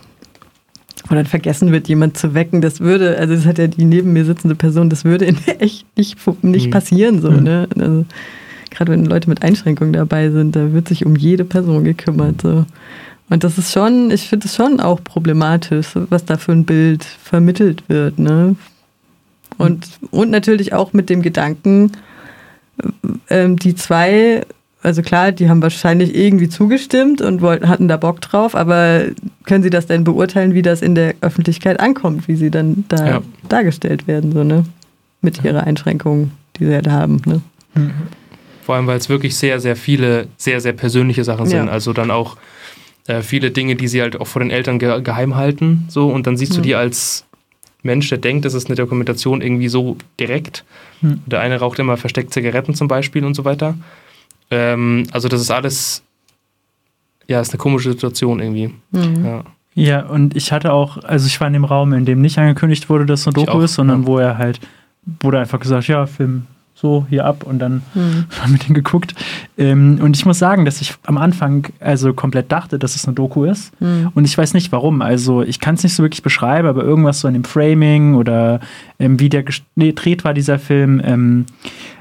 wo 1.08 1.16
dann 1.16 1.26
vergessen 1.26 1.72
wird, 1.72 1.88
jemand 1.88 2.18
zu 2.18 2.34
wecken, 2.34 2.62
das 2.62 2.80
würde, 2.80 3.18
also 3.18 3.36
das 3.36 3.46
hat 3.46 3.58
ja 3.58 3.68
die 3.68 3.86
neben 3.86 4.14
mir 4.14 4.26
sitzende 4.26 4.56
Person, 4.56 4.90
das 4.90 5.04
würde 5.06 5.26
in 5.26 5.38
echt 5.60 5.86
nicht, 5.98 6.18
nicht 6.44 6.68
mhm. 6.68 6.72
passieren, 6.72 7.22
so, 7.22 7.32
mhm. 7.32 7.44
ne? 7.44 7.68
Also, 7.78 8.06
gerade 8.72 8.92
wenn 8.94 9.06
Leute 9.06 9.30
mit 9.30 9.44
Einschränkungen 9.44 9.94
dabei 9.94 10.32
sind, 10.32 10.56
da 10.56 10.74
wird 10.74 10.88
sich 10.88 11.06
um 11.06 11.16
jede 11.16 11.46
Person 11.46 11.84
gekümmert. 11.84 12.42
So. 12.42 12.66
Und 13.30 13.44
das 13.44 13.58
ist 13.58 13.72
schon, 13.72 14.10
ich 14.12 14.28
finde 14.28 14.48
es 14.48 14.56
schon 14.56 14.80
auch 14.80 15.04
problematisch, 15.04 15.90
was 15.94 16.26
da 16.26 16.38
für 16.38 16.54
ein 16.54 16.66
Bild 16.66 17.04
vermittelt 17.04 17.84
wird. 17.88 18.18
Ne? 18.18 18.56
Und, 19.58 19.88
und 20.10 20.32
natürlich 20.32 20.74
auch 20.74 20.94
mit 20.94 21.10
dem 21.10 21.22
Gedanken, 21.22 21.92
ähm, 23.30 23.58
die 23.58 23.76
zwei, 23.76 24.42
also 24.82 25.02
klar, 25.02 25.32
die 25.32 25.50
haben 25.50 25.62
wahrscheinlich 25.62 26.16
irgendwie 26.16 26.50
zugestimmt 26.50 27.22
und 27.22 27.42
wollten, 27.42 27.70
hatten 27.70 27.88
da 27.88 27.98
Bock 27.98 28.22
drauf, 28.22 28.56
aber 28.56 29.04
können 29.46 29.64
Sie 29.64 29.70
das 29.70 29.86
denn 29.86 30.04
beurteilen, 30.04 30.54
wie 30.54 30.62
das 30.62 30.82
in 30.82 30.96
der 30.96 31.14
Öffentlichkeit 31.22 31.80
ankommt, 31.80 32.28
wie 32.28 32.36
sie 32.36 32.50
dann 32.50 32.86
da 32.90 33.08
ja. 33.08 33.22
dargestellt 33.48 34.08
werden, 34.08 34.32
so, 34.32 34.44
ne? 34.44 34.66
Mit 35.22 35.44
ihrer 35.44 35.66
Einschränkung, 35.66 36.32
die 36.58 36.66
sie 36.66 36.74
halt 36.74 36.90
haben, 36.90 37.22
ne? 37.26 37.42
Mhm. 37.76 37.92
Vor 38.64 38.76
allem, 38.76 38.88
weil 38.88 38.98
es 38.98 39.10
wirklich 39.10 39.36
sehr, 39.36 39.60
sehr 39.60 39.76
viele, 39.76 40.28
sehr, 40.38 40.62
sehr 40.62 40.74
persönliche 40.74 41.24
Sachen 41.24 41.46
sind. 41.46 41.68
Ja. 41.68 41.72
Also 41.72 41.94
dann 41.94 42.12
auch 42.12 42.38
äh, 43.08 43.22
viele 43.22 43.52
Dinge, 43.52 43.76
die 43.76 43.88
sie 43.88 44.02
halt 44.02 44.20
auch 44.20 44.28
vor 44.28 44.42
den 44.42 44.52
Eltern 44.52 44.80
ge 44.80 45.02
geheim 45.02 45.36
halten. 45.36 45.86
So, 45.90 46.10
und 46.10 46.28
dann 46.28 46.38
siehst 46.38 46.54
mhm. 46.54 46.56
du 46.58 46.62
die 46.62 46.76
als 46.76 47.26
Mensch, 47.84 48.10
der 48.10 48.20
denkt, 48.20 48.46
das 48.46 48.54
ist 48.54 48.68
eine 48.68 48.76
Dokumentation 48.76 49.42
irgendwie 49.42 49.68
so 49.68 49.98
direkt. 50.20 50.64
Mhm. 51.02 51.22
Der 51.26 51.40
eine 51.40 51.60
raucht 51.60 51.80
immer 51.80 51.98
versteckt 51.98 52.34
Zigaretten 52.34 52.76
zum 52.76 52.88
Beispiel 52.88 53.26
und 53.26 53.34
so 53.34 53.46
weiter. 53.46 53.76
Ähm, 54.52 55.08
also 55.12 55.28
das 55.28 55.42
ist 55.42 55.52
alles, 55.52 56.04
ja, 57.28 57.42
ist 57.42 57.52
eine 57.52 57.58
komische 57.58 57.92
Situation 57.92 58.40
irgendwie. 58.40 58.74
Mhm. 58.92 59.26
Ja. 59.26 59.44
Ja, 59.74 60.06
und 60.06 60.36
ich 60.36 60.52
hatte 60.52 60.74
auch, 60.74 60.98
also 60.98 61.28
ich 61.28 61.40
war 61.40 61.48
in 61.48 61.54
dem 61.54 61.64
Raum, 61.64 61.94
in 61.94 62.04
dem 62.04 62.20
nicht 62.20 62.38
angekündigt 62.38 62.90
wurde, 62.90 63.06
dass 63.06 63.22
es 63.22 63.28
eine 63.28 63.34
Doku 63.36 63.60
auch, 63.60 63.62
ist, 63.62 63.76
sondern 63.76 64.02
ja. 64.02 64.08
wo 64.08 64.18
er 64.18 64.38
halt, 64.38 64.60
wurde 65.22 65.40
einfach 65.40 65.62
gesagt, 65.62 65.88
ja, 65.88 66.06
Film 66.06 66.46
so 66.82 67.06
hier 67.10 67.26
ab 67.26 67.44
und 67.44 67.60
dann 67.60 67.84
mhm. 67.94 68.26
haben 68.42 68.54
wir 68.54 68.60
den 68.60 68.74
geguckt. 68.74 69.14
Ähm, 69.58 70.00
und 70.02 70.18
ich 70.18 70.26
muss 70.26 70.40
sagen, 70.40 70.66
dass 70.66 70.82
ich 70.82 70.96
am 71.06 71.18
Anfang 71.18 71.68
also 71.80 72.14
komplett 72.14 72.52
dachte, 72.52 72.80
dass 72.80 72.96
es 72.96 73.06
eine 73.06 73.14
Doku 73.14 73.46
ist. 73.46 73.80
Mhm. 73.80 74.10
Und 74.16 74.26
ich 74.26 74.36
weiß 74.36 74.56
nicht 74.56 74.72
warum. 74.72 75.02
Also 75.02 75.44
ich 75.44 75.60
kann 75.60 75.76
es 75.76 75.84
nicht 75.84 75.94
so 75.94 76.02
wirklich 76.02 76.24
beschreiben, 76.24 76.68
aber 76.68 76.84
irgendwas 76.84 77.20
so 77.20 77.28
in 77.28 77.36
dem 77.36 77.44
Framing 77.44 78.16
oder 78.16 78.60
ähm, 78.98 79.20
wie 79.20 79.30
der 79.30 79.44
gedreht 79.78 80.24
war, 80.24 80.34
dieser 80.34 80.58
Film, 80.58 81.00
ähm, 81.06 81.46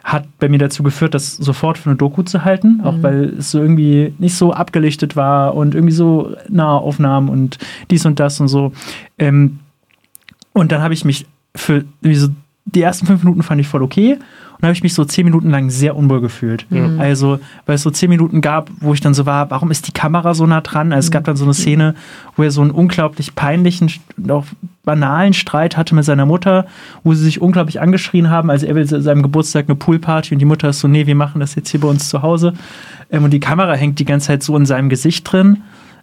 hat 0.02 0.24
bei 0.38 0.48
mir 0.48 0.58
dazu 0.58 0.82
geführt, 0.82 1.12
das 1.12 1.36
sofort 1.36 1.76
für 1.76 1.90
eine 1.90 1.96
Doku 1.96 2.22
zu 2.22 2.44
halten. 2.44 2.78
Mhm. 2.78 2.84
Auch 2.84 3.02
weil 3.02 3.34
es 3.38 3.50
so 3.50 3.60
irgendwie 3.60 4.14
nicht 4.18 4.34
so 4.34 4.54
abgelichtet 4.54 5.14
war 5.14 5.54
und 5.54 5.74
irgendwie 5.74 5.94
so 5.94 6.34
nahe 6.48 6.78
Aufnahmen 6.78 7.28
und 7.28 7.58
dies 7.90 8.06
und 8.06 8.18
das 8.18 8.40
und 8.40 8.48
so. 8.48 8.72
Ähm, 9.18 9.58
und 10.54 10.72
dann 10.72 10.80
habe 10.80 10.94
ich 10.94 11.04
mich 11.04 11.26
für 11.54 11.84
so 12.02 12.28
die 12.64 12.82
ersten 12.82 13.06
fünf 13.06 13.22
Minuten 13.22 13.42
fand 13.42 13.60
ich 13.60 13.68
voll 13.68 13.82
okay 13.82 14.18
und 14.60 14.62
habe 14.62 14.72
ich 14.72 14.82
mich 14.82 14.92
so 14.92 15.04
zehn 15.04 15.24
Minuten 15.24 15.50
lang 15.50 15.70
sehr 15.70 15.96
unwohl 15.96 16.20
gefühlt. 16.20 16.66
Mhm. 16.70 17.00
Also, 17.00 17.40
weil 17.64 17.76
es 17.76 17.82
so 17.82 17.90
zehn 17.90 18.10
Minuten 18.10 18.42
gab, 18.42 18.70
wo 18.80 18.92
ich 18.92 19.00
dann 19.00 19.14
so 19.14 19.24
war, 19.24 19.50
warum 19.50 19.70
ist 19.70 19.88
die 19.88 19.92
Kamera 19.92 20.34
so 20.34 20.46
nah 20.46 20.60
dran? 20.60 20.92
Also, 20.92 21.06
es 21.06 21.10
gab 21.10 21.24
dann 21.24 21.36
so 21.36 21.44
eine 21.44 21.54
Szene, 21.54 21.94
wo 22.36 22.42
er 22.42 22.50
so 22.50 22.60
einen 22.60 22.70
unglaublich 22.70 23.34
peinlichen, 23.34 23.90
auch 24.28 24.44
banalen 24.84 25.32
Streit 25.32 25.76
hatte 25.76 25.94
mit 25.94 26.04
seiner 26.04 26.26
Mutter, 26.26 26.66
wo 27.04 27.14
sie 27.14 27.24
sich 27.24 27.40
unglaublich 27.40 27.80
angeschrien 27.80 28.28
haben. 28.28 28.50
Also, 28.50 28.66
er 28.66 28.74
will 28.74 28.86
zu 28.86 29.00
seinem 29.00 29.22
Geburtstag 29.22 29.64
eine 29.66 29.76
Poolparty 29.76 30.34
und 30.34 30.38
die 30.40 30.44
Mutter 30.44 30.68
ist 30.68 30.80
so, 30.80 30.88
nee, 30.88 31.06
wir 31.06 31.14
machen 31.14 31.40
das 31.40 31.54
jetzt 31.54 31.70
hier 31.70 31.80
bei 31.80 31.88
uns 31.88 32.10
zu 32.10 32.20
Hause. 32.20 32.52
Ähm, 33.10 33.24
und 33.24 33.30
die 33.30 33.40
Kamera 33.40 33.72
hängt 33.72 33.98
die 33.98 34.04
ganze 34.04 34.28
Zeit 34.28 34.42
so 34.42 34.56
in 34.56 34.66
seinem 34.66 34.90
Gesicht 34.90 35.30
drin. 35.30 35.62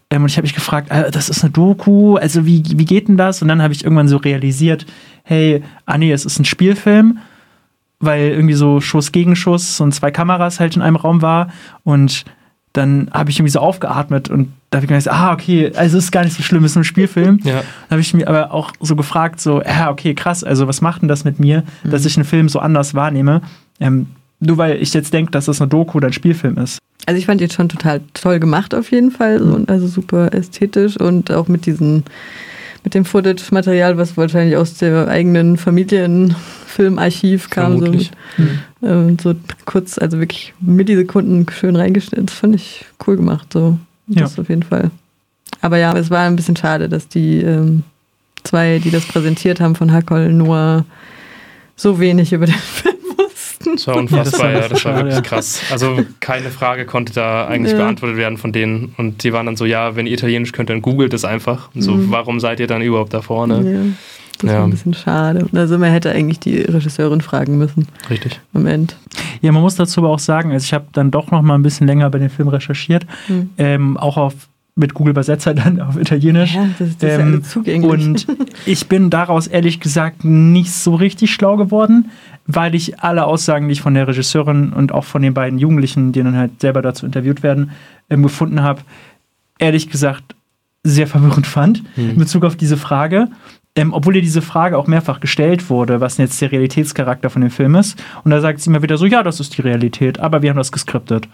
Ähm, 0.10 0.24
und 0.24 0.30
ich 0.30 0.38
habe 0.38 0.46
mich 0.46 0.56
gefragt, 0.56 0.90
äh, 0.92 1.12
das 1.12 1.30
ist 1.30 1.44
eine 1.44 1.52
Doku, 1.52 2.16
also 2.16 2.46
wie, 2.46 2.64
wie 2.66 2.86
geht 2.86 3.08
denn 3.08 3.18
das? 3.18 3.42
Und 3.42 3.48
dann 3.48 3.62
habe 3.62 3.74
ich 3.74 3.84
irgendwann 3.84 4.08
so 4.08 4.18
realisiert, 4.18 4.86
hey, 5.24 5.64
Anni, 5.86 6.12
es 6.12 6.26
ist 6.26 6.40
ein 6.40 6.46
Spielfilm 6.46 7.20
weil 8.00 8.30
irgendwie 8.30 8.54
so 8.54 8.80
Schuss 8.80 9.12
gegen 9.12 9.36
Schuss 9.36 9.80
und 9.80 9.94
zwei 9.94 10.12
Kameras 10.12 10.60
halt 10.60 10.76
in 10.76 10.82
einem 10.82 10.96
Raum 10.96 11.22
war 11.22 11.50
und 11.84 12.26
dann 12.74 13.10
habe 13.12 13.32
ich 13.32 13.40
irgendwie 13.40 13.52
so 13.52 13.60
aufgeatmet 13.60 14.30
und 14.30 14.54
da 14.70 14.78
habe 14.78 14.86
ich 14.86 14.90
gedacht, 14.90 15.10
ah, 15.10 15.34
okay, 15.34 15.72
also 15.76 15.98
es 15.98 16.06
ist 16.06 16.12
gar 16.12 16.24
nicht 16.24 16.36
so 16.36 16.44
schlimm, 16.44 16.64
es 16.64 16.72
ist 16.72 16.78
ein 16.78 16.84
Spielfilm. 16.84 17.40
Ja. 17.44 17.54
Dann 17.54 17.64
habe 17.92 18.02
ich 18.02 18.14
mir 18.14 18.28
aber 18.28 18.54
auch 18.54 18.72
so 18.80 18.96
gefragt, 18.96 19.40
so, 19.40 19.64
ja, 19.64 19.90
okay, 19.90 20.14
krass, 20.14 20.44
also 20.44 20.68
was 20.68 20.82
macht 20.82 21.02
denn 21.02 21.08
das 21.08 21.24
mit 21.24 21.40
mir, 21.40 21.64
mhm. 21.84 21.90
dass 21.90 22.06
ich 22.06 22.18
einen 22.18 22.26
Film 22.26 22.50
so 22.50 22.60
anders 22.60 22.94
wahrnehme? 22.94 23.42
Ähm, 23.80 24.08
nur 24.40 24.58
weil 24.58 24.82
ich 24.82 24.94
jetzt 24.94 25.14
denke, 25.14 25.32
dass 25.32 25.46
das 25.46 25.62
eine 25.62 25.70
Doku 25.70 25.98
oder 25.98 26.08
ein 26.08 26.14
Spielfilm 26.14 26.58
ist. 26.58 26.80
Also 27.06 27.20
ich 27.20 27.26
fand 27.26 27.42
jetzt 27.42 27.54
schon 27.54 27.70
total 27.70 28.02
toll 28.14 28.40
gemacht 28.40 28.76
auf 28.76 28.92
jeden 28.92 29.12
Fall, 29.12 29.40
mhm. 29.40 29.66
also 29.68 29.88
super 29.88 30.34
ästhetisch 30.34 30.98
und 30.98 31.32
auch 31.32 31.48
mit 31.48 31.66
diesen 31.66 32.04
mit 32.84 32.94
dem 32.94 33.04
Footage-Material, 33.04 33.98
was 33.98 34.16
wahrscheinlich 34.16 34.56
aus 34.56 34.76
dem 34.76 35.10
eigenen 35.10 35.58
Familienfilmarchiv 35.58 37.50
kam. 37.50 37.80
So, 37.80 37.92
mit, 37.92 38.12
ähm, 38.82 39.18
so 39.22 39.34
kurz, 39.66 39.98
also 39.98 40.20
wirklich 40.20 40.54
Millisekunden 40.62 41.46
schön 41.50 41.76
reingestellt. 41.76 42.30
Das 42.30 42.38
fand 42.38 42.56
ich 42.56 42.86
cool 43.06 43.18
gemacht. 43.18 43.52
So. 43.52 43.78
Das 44.08 44.38
ja. 44.38 44.42
auf 44.42 44.48
jeden 44.48 44.64
Fall. 44.64 44.92
Aber 45.60 45.78
ja, 45.78 45.98
es 45.98 46.10
war 46.10 46.28
ein 46.28 46.38
bisschen 46.38 46.56
schade, 46.56 46.88
dass 46.88 47.10
die 47.10 47.42
ähm, 47.42 47.84
zwei, 48.44 48.80
die 48.80 48.92
das 48.92 49.06
präsentiert 49.06 49.60
haben 49.60 49.76
von 49.76 49.92
Hackol, 49.92 50.32
nur 50.32 50.86
so 51.76 52.00
wenig 52.00 52.32
über 52.32 52.46
den 52.46 52.56
Film. 52.56 52.97
Das 53.78 53.88
war 53.88 53.96
unfassbar, 53.96 54.52
ja, 54.52 54.68
das 54.68 54.84
war 54.86 54.96
wirklich 55.04 55.24
krass. 55.24 55.62
Also 55.72 56.00
keine 56.20 56.50
Frage 56.50 56.86
konnte 56.86 57.14
da 57.14 57.48
eigentlich 57.48 57.74
ja. 57.74 57.80
beantwortet 57.80 58.18
werden 58.18 58.38
von 58.38 58.52
denen. 58.52 58.94
Und 58.98 59.24
die 59.24 59.34
waren 59.34 59.46
dann 59.46 59.56
so, 59.56 59.66
ja, 59.66 59.96
wenn 59.96 60.08
ihr 60.08 60.14
Italienisch 60.14 60.52
könnt, 60.52 60.70
dann 60.70 60.82
googelt 60.82 61.14
es 61.14 61.26
einfach. 61.26 61.70
Und 61.76 61.82
so, 61.82 61.94
mhm. 61.94 62.12
warum 62.12 62.40
seid 62.40 62.60
ihr 62.60 62.68
dann 62.68 62.82
überhaupt 62.82 63.14
da 63.14 63.22
vorne? 63.22 63.72
Ja. 63.72 63.80
Das 64.40 64.52
ja. 64.52 64.58
war 64.60 64.68
ein 64.68 64.72
bisschen 64.72 64.94
schade. 64.94 65.48
Also 65.54 65.78
man 65.78 65.92
hätte 65.92 66.12
eigentlich 66.12 66.40
die 66.40 66.62
Regisseurin 66.62 67.22
fragen 67.22 67.58
müssen. 67.58 67.88
Richtig. 68.10 68.40
Moment. 68.54 68.96
Ja, 69.42 69.52
man 69.52 69.62
muss 69.62 69.76
dazu 69.76 70.02
aber 70.02 70.10
auch 70.10 70.20
sagen, 70.20 70.52
also 70.52 70.64
ich 70.64 70.74
habe 70.74 70.86
dann 70.92 71.12
doch 71.12 71.32
noch 71.32 71.42
mal 71.42 71.56
ein 71.56 71.64
bisschen 71.64 71.88
länger 71.88 72.10
bei 72.10 72.20
dem 72.20 72.30
Film 72.30 72.48
recherchiert, 72.48 73.06
mhm. 73.28 73.50
ähm, 73.58 73.98
auch 73.98 74.18
auf 74.18 74.34
mit 74.78 74.94
Google 74.94 75.12
Übersetzer 75.12 75.54
dann 75.54 75.82
auf 75.82 75.98
Italienisch. 75.98 76.54
Ja, 76.54 76.70
das, 76.80 76.98
das 76.98 77.20
ähm, 77.20 77.34
ist 77.34 77.46
ja 77.46 77.50
zugänglich. 77.50 77.92
Und 77.92 78.28
ich 78.66 78.88
bin 78.88 79.10
daraus 79.10 79.48
ehrlich 79.48 79.80
gesagt 79.80 80.24
nicht 80.24 80.72
so 80.72 80.96
richtig 80.96 81.34
schlau 81.34 81.58
geworden, 81.58 82.12
weil 82.48 82.74
ich 82.74 83.02
alle 83.02 83.26
Aussagen, 83.26 83.68
die 83.68 83.74
ich 83.74 83.82
von 83.82 83.94
der 83.94 84.08
Regisseurin 84.08 84.72
und 84.72 84.94
auch 84.94 85.04
von 85.04 85.22
den 85.22 85.34
beiden 85.34 85.60
Jugendlichen, 85.60 86.14
die 86.14 86.24
dann 86.24 86.38
halt 86.38 86.62
selber 86.62 86.82
dazu 86.82 87.06
interviewt 87.06 87.44
werden, 87.44 87.72
ähm, 88.10 88.24
gefunden 88.24 88.64
habe, 88.64 88.82
ehrlich 89.60 89.90
gesagt 89.90 90.36
sehr 90.84 91.08
verwirrend 91.08 91.46
fand 91.46 91.84
mhm. 91.98 92.12
in 92.12 92.18
Bezug 92.18 92.46
auf 92.46 92.56
diese 92.56 92.78
Frage. 92.78 93.28
Ähm, 93.76 93.94
obwohl 93.94 94.16
ihr 94.16 94.22
diese 94.24 94.42
Frage 94.42 94.76
auch 94.76 94.88
mehrfach 94.88 95.20
gestellt 95.20 95.70
wurde, 95.70 96.02
was 96.02 96.18
jetzt 96.18 96.42
der 96.42 96.52
Realitätscharakter 96.52 97.30
von 97.30 97.44
dem 97.44 97.52
Film 97.52 97.76
ist. 97.76 98.02
Und 98.24 98.32
da 98.32 98.42
sagt 98.42 98.60
sie 98.60 98.72
immer 98.72 98.82
wieder 98.82 98.98
so, 98.98 99.06
ja, 99.06 99.22
das 99.22 99.40
ist 99.40 99.56
die 99.56 99.62
Realität, 99.62 100.20
aber 100.20 100.42
wir 100.42 100.50
haben 100.50 100.58
das 100.58 100.72
geskriptet. 100.72 101.28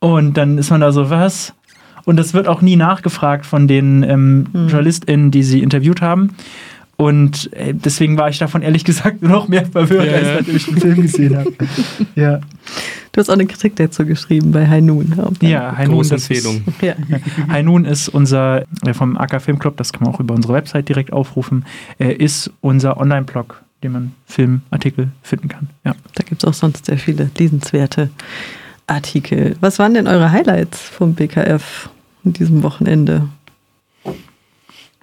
Und 0.00 0.36
dann 0.36 0.58
ist 0.58 0.68
man 0.68 0.82
da 0.82 0.92
so, 0.92 1.08
was? 1.08 1.54
Und 2.04 2.16
das 2.16 2.34
wird 2.34 2.46
auch 2.46 2.60
nie 2.60 2.76
nachgefragt 2.76 3.46
von 3.46 3.66
den 3.66 4.02
ähm, 4.02 4.48
mhm. 4.52 4.68
JournalistInnen, 4.68 5.30
die 5.30 5.42
sie 5.42 5.62
interviewt 5.62 6.02
haben. 6.02 6.34
Und 6.96 7.52
äh, 7.54 7.74
deswegen 7.74 8.16
war 8.16 8.28
ich 8.28 8.38
davon 8.38 8.62
ehrlich 8.62 8.84
gesagt 8.84 9.22
noch 9.22 9.48
mehr 9.48 9.66
verwirrt, 9.66 10.06
ja, 10.06 10.12
als 10.12 10.26
ja. 10.26 10.34
nachdem 10.36 10.56
ich 10.56 10.64
den 10.66 10.78
Film 10.78 11.02
gesehen 11.02 11.36
habe. 11.36 11.52
ja. 12.14 12.40
Du 13.12 13.20
hast 13.20 13.28
auch 13.28 13.34
eine 13.34 13.46
Kritik 13.46 13.76
dazu 13.76 14.04
geschrieben 14.04 14.50
bei 14.50 14.66
High 14.66 14.82
Noon. 14.82 15.14
Ja, 15.40 15.72
Noon, 15.86 15.98
das 16.08 16.28
Empfehlung. 16.28 16.62
Ist, 16.66 16.82
ja. 16.82 17.62
Noon 17.62 17.84
ist 17.84 18.08
unser, 18.08 18.64
äh, 18.84 18.92
vom 18.92 19.16
AK 19.16 19.40
Filmclub, 19.40 19.76
das 19.76 19.92
kann 19.92 20.04
man 20.04 20.14
auch 20.14 20.20
über 20.20 20.34
unsere 20.34 20.52
Website 20.54 20.88
direkt 20.88 21.12
aufrufen, 21.12 21.64
äh, 21.98 22.12
ist 22.12 22.50
unser 22.60 22.96
Online-Blog, 22.96 23.62
den 23.82 23.92
man 23.92 24.12
Filmartikel 24.26 25.08
finden 25.22 25.48
kann. 25.48 25.68
Ja. 25.84 25.94
Da 26.14 26.24
gibt 26.24 26.42
es 26.42 26.48
auch 26.48 26.54
sonst 26.54 26.86
sehr 26.86 26.98
viele 26.98 27.30
lesenswerte 27.38 28.10
Artikel. 28.86 29.56
Was 29.60 29.78
waren 29.78 29.94
denn 29.94 30.08
eure 30.08 30.32
Highlights 30.32 30.80
vom 30.80 31.14
BKF 31.14 31.88
in 32.24 32.32
diesem 32.32 32.62
Wochenende? 32.62 33.28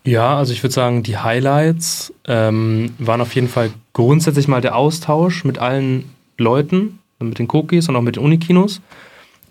Ja, 0.04 0.38
also 0.38 0.52
ich 0.52 0.64
würde 0.64 0.74
sagen, 0.74 1.04
die 1.04 1.18
Highlights 1.18 2.14
ähm, 2.28 2.94
waren 2.98 3.22
auf 3.22 3.36
jeden 3.36 3.48
Fall 3.48 3.72
grundsätzlich 3.94 4.48
mal 4.48 4.62
der 4.62 4.76
Austausch 4.76 5.44
mit 5.44 5.60
allen 5.60 6.10
Leuten, 6.38 7.00
mit 7.20 7.38
den 7.38 7.48
Cookies 7.52 7.88
und 7.88 7.96
auch 7.96 8.02
mit 8.02 8.16
den 8.16 8.24
Unikinos. 8.24 8.82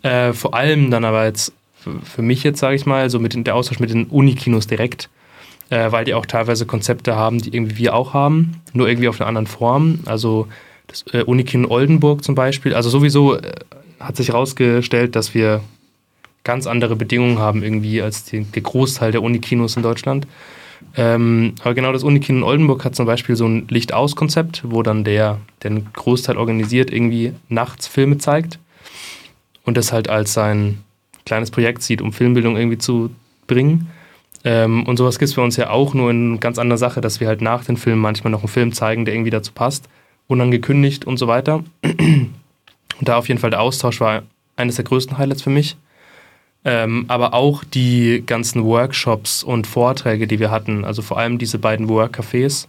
Äh, 0.02 0.32
vor 0.32 0.54
allem 0.54 0.90
dann 0.90 1.04
aber 1.04 1.24
jetzt 1.24 1.52
für 2.02 2.22
mich 2.22 2.42
jetzt, 2.42 2.58
sage 2.58 2.74
ich 2.74 2.84
mal, 2.84 3.08
so 3.10 3.18
mit 3.18 3.34
den, 3.34 3.44
der 3.44 3.54
Austausch 3.54 3.80
mit 3.80 3.90
den 3.90 4.06
Unikinos 4.06 4.66
direkt, 4.66 5.08
äh, 5.70 5.92
weil 5.92 6.04
die 6.04 6.14
auch 6.14 6.26
teilweise 6.26 6.66
Konzepte 6.66 7.16
haben, 7.16 7.38
die 7.38 7.54
irgendwie 7.54 7.78
wir 7.78 7.94
auch 7.94 8.12
haben, 8.12 8.60
nur 8.72 8.88
irgendwie 8.88 9.08
auf 9.08 9.20
einer 9.20 9.28
anderen 9.28 9.46
Form. 9.46 10.00
Also 10.06 10.48
das 10.88 11.04
äh, 11.12 11.22
Unikino 11.22 11.70
Oldenburg 11.70 12.24
zum 12.24 12.34
Beispiel. 12.34 12.74
Also 12.74 12.90
sowieso 12.90 13.36
äh, 13.36 13.52
hat 14.00 14.16
sich 14.16 14.28
herausgestellt, 14.28 15.14
dass 15.14 15.34
wir 15.34 15.60
ganz 16.44 16.66
andere 16.66 16.96
Bedingungen 16.96 17.38
haben 17.38 17.62
irgendwie 17.62 18.02
als 18.02 18.24
die, 18.24 18.44
der 18.44 18.62
Großteil 18.62 19.12
der 19.12 19.22
Unikinos 19.22 19.76
in 19.76 19.82
Deutschland. 19.82 20.26
Ähm, 20.96 21.54
aber 21.60 21.74
genau 21.74 21.92
das 21.92 22.02
Unikino 22.02 22.38
in 22.38 22.44
Oldenburg 22.44 22.84
hat 22.84 22.96
zum 22.96 23.06
Beispiel 23.06 23.36
so 23.36 23.46
ein 23.46 23.66
Licht-Aus-Konzept, 23.68 24.62
wo 24.64 24.82
dann 24.82 25.04
der, 25.04 25.38
der 25.62 25.70
den 25.70 25.92
Großteil 25.92 26.36
organisiert, 26.36 26.90
irgendwie 26.90 27.34
nachts 27.48 27.86
Filme 27.86 28.18
zeigt 28.18 28.58
und 29.64 29.76
das 29.76 29.92
halt 29.92 30.08
als 30.08 30.32
sein 30.32 30.78
kleines 31.26 31.50
Projekt 31.50 31.82
sieht, 31.82 32.02
um 32.02 32.12
Filmbildung 32.12 32.56
irgendwie 32.56 32.78
zu 32.78 33.10
bringen. 33.46 33.90
Ähm, 34.42 34.86
und 34.86 34.96
sowas 34.96 35.18
gibt 35.18 35.28
es 35.28 35.34
für 35.34 35.42
uns 35.42 35.56
ja 35.56 35.70
auch 35.70 35.92
nur 35.94 36.10
in 36.10 36.40
ganz 36.40 36.58
anderer 36.58 36.78
Sache, 36.78 37.00
dass 37.00 37.20
wir 37.20 37.28
halt 37.28 37.42
nach 37.42 37.64
den 37.64 37.76
Filmen 37.76 38.00
manchmal 38.00 38.30
noch 38.30 38.40
einen 38.40 38.48
Film 38.48 38.72
zeigen, 38.72 39.04
der 39.04 39.14
irgendwie 39.14 39.30
dazu 39.30 39.52
passt, 39.52 39.88
unangekündigt 40.28 41.04
und 41.04 41.18
so 41.18 41.28
weiter. 41.28 41.62
Und 41.82 43.08
da 43.08 43.16
auf 43.16 43.28
jeden 43.28 43.40
Fall 43.40 43.50
der 43.50 43.60
Austausch 43.60 44.00
war 44.00 44.22
eines 44.56 44.76
der 44.76 44.84
größten 44.84 45.18
Highlights 45.18 45.42
für 45.42 45.50
mich. 45.50 45.76
Ähm, 46.64 47.06
aber 47.08 47.32
auch 47.32 47.64
die 47.64 48.22
ganzen 48.26 48.64
Workshops 48.64 49.42
und 49.42 49.66
Vorträge, 49.66 50.26
die 50.26 50.38
wir 50.38 50.50
hatten, 50.50 50.84
also 50.84 51.00
vor 51.00 51.18
allem 51.18 51.38
diese 51.38 51.58
beiden 51.58 51.88
Workcafés, 51.88 52.66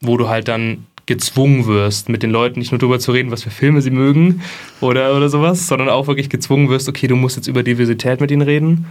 wo 0.00 0.16
du 0.16 0.28
halt 0.28 0.48
dann 0.48 0.86
gezwungen 1.06 1.66
wirst, 1.66 2.10
mit 2.10 2.22
den 2.22 2.30
Leuten 2.30 2.58
nicht 2.58 2.70
nur 2.70 2.78
darüber 2.78 2.98
zu 2.98 3.12
reden, 3.12 3.30
was 3.30 3.42
für 3.42 3.50
Filme 3.50 3.80
sie 3.80 3.90
mögen 3.90 4.42
oder, 4.82 5.16
oder 5.16 5.30
sowas, 5.30 5.66
sondern 5.66 5.88
auch 5.88 6.06
wirklich 6.06 6.28
gezwungen 6.28 6.68
wirst, 6.68 6.86
okay, 6.86 7.06
du 7.06 7.16
musst 7.16 7.36
jetzt 7.36 7.48
über 7.48 7.62
Diversität 7.62 8.20
mit 8.20 8.30
ihnen 8.30 8.42
reden. 8.42 8.86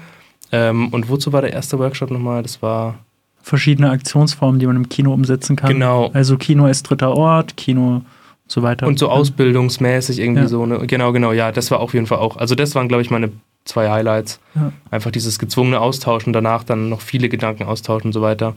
Ähm, 0.51 0.87
und 0.89 1.09
wozu 1.09 1.31
war 1.31 1.41
der 1.41 1.53
erste 1.53 1.77
Workshop 1.77 2.09
nochmal? 2.09 2.41
Das 2.41 2.61
war. 2.61 2.99
Verschiedene 3.43 3.91
Aktionsformen, 3.91 4.59
die 4.59 4.65
man 4.65 4.75
im 4.75 4.89
Kino 4.89 5.13
umsetzen 5.13 5.55
kann. 5.55 5.69
Genau. 5.69 6.09
Also 6.11 6.37
Kino 6.37 6.65
als 6.65 6.83
dritter 6.83 7.15
Ort, 7.15 7.55
Kino 7.55 8.01
so 8.47 8.63
weiter. 8.63 8.87
Und 8.87 8.97
so 8.97 9.09
ausbildungsmäßig 9.09 10.19
irgendwie 10.19 10.41
ja. 10.41 10.47
so. 10.47 10.65
Ne? 10.65 10.79
Genau, 10.87 11.11
genau, 11.11 11.31
ja, 11.31 11.51
das 11.51 11.69
war 11.71 11.79
auf 11.79 11.93
jeden 11.93 12.07
Fall 12.07 12.17
auch. 12.17 12.37
Also 12.37 12.55
das 12.55 12.75
waren, 12.75 12.87
glaube 12.87 13.03
ich, 13.03 13.11
meine 13.11 13.29
zwei 13.67 13.89
Highlights. 13.89 14.39
Ja. 14.55 14.71
Einfach 14.91 15.11
dieses 15.11 15.39
gezwungene 15.39 15.79
Austauschen, 15.79 16.33
danach 16.33 16.63
dann 16.63 16.89
noch 16.89 17.01
viele 17.01 17.29
Gedanken 17.29 17.63
austauschen 17.63 18.09
und 18.09 18.13
so 18.13 18.21
weiter. 18.21 18.55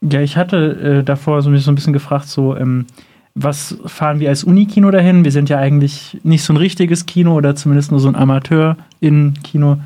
Ja, 0.00 0.20
ich 0.20 0.36
hatte 0.36 1.00
äh, 1.00 1.04
davor 1.04 1.40
so, 1.42 1.56
so 1.56 1.70
ein 1.70 1.74
bisschen 1.74 1.92
gefragt, 1.92 2.28
so, 2.28 2.56
ähm, 2.56 2.86
was 3.34 3.76
fahren 3.86 4.20
wir 4.20 4.28
als 4.28 4.44
Unikino 4.44 4.90
dahin? 4.90 5.24
Wir 5.24 5.32
sind 5.32 5.48
ja 5.48 5.58
eigentlich 5.58 6.18
nicht 6.22 6.44
so 6.44 6.52
ein 6.52 6.56
richtiges 6.56 7.06
Kino 7.06 7.34
oder 7.34 7.56
zumindest 7.56 7.90
nur 7.90 8.00
so 8.00 8.08
ein 8.08 8.14
Amateur-In-Kino. 8.14 9.78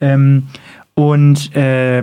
Ähm, 0.00 0.48
und 0.94 1.54
äh, 1.54 2.02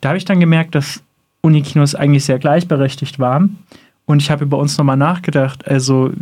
da 0.00 0.08
habe 0.08 0.16
ich 0.16 0.24
dann 0.24 0.40
gemerkt, 0.40 0.74
dass 0.74 1.02
Unikinos 1.42 1.94
eigentlich 1.94 2.24
sehr 2.24 2.38
gleichberechtigt 2.38 3.18
waren. 3.18 3.58
Und 4.06 4.22
ich 4.22 4.30
habe 4.30 4.44
über 4.44 4.56
uns 4.58 4.78
nochmal 4.78 4.96
nachgedacht. 4.96 5.68
Also, 5.68 6.12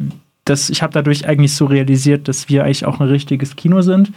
das, 0.44 0.70
ich 0.70 0.82
habe 0.82 0.92
dadurch 0.92 1.28
eigentlich 1.28 1.54
so 1.54 1.66
realisiert, 1.66 2.26
dass 2.26 2.48
wir 2.48 2.64
eigentlich 2.64 2.84
auch 2.84 3.00
ein 3.00 3.08
richtiges 3.08 3.54
Kino 3.54 3.82
sind. 3.82 4.12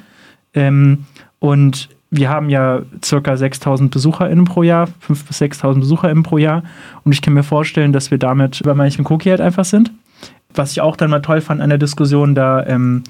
Ähm, 0.54 1.06
und 1.40 1.90
wir 2.12 2.30
haben 2.30 2.50
ja 2.50 2.82
circa 3.04 3.38
6000 3.38 3.92
BesucherInnen 3.92 4.46
pro 4.46 4.64
Jahr, 4.64 4.88
5.000 5.08 5.28
bis 5.28 5.42
6.000 5.42 5.80
BesucherInnen 5.80 6.24
pro 6.24 6.38
Jahr. 6.38 6.64
Und 7.04 7.12
ich 7.12 7.22
kann 7.22 7.34
mir 7.34 7.44
vorstellen, 7.44 7.94
dass 7.94 8.12
wir 8.12 8.18
damit 8.18 8.62
über 8.62 8.74
manchen 8.74 9.06
Cookie 9.08 9.30
halt 9.30 9.42
einfach 9.42 9.66
sind. 9.66 9.92
Was 10.54 10.72
ich 10.72 10.82
auch 10.82 10.96
dann 10.96 11.12
mal 11.12 11.22
toll 11.22 11.42
fand 11.42 11.62
an 11.62 11.70
der 11.70 11.78
Diskussion, 11.78 12.34
da 12.34 12.66
ähm, 12.66 13.04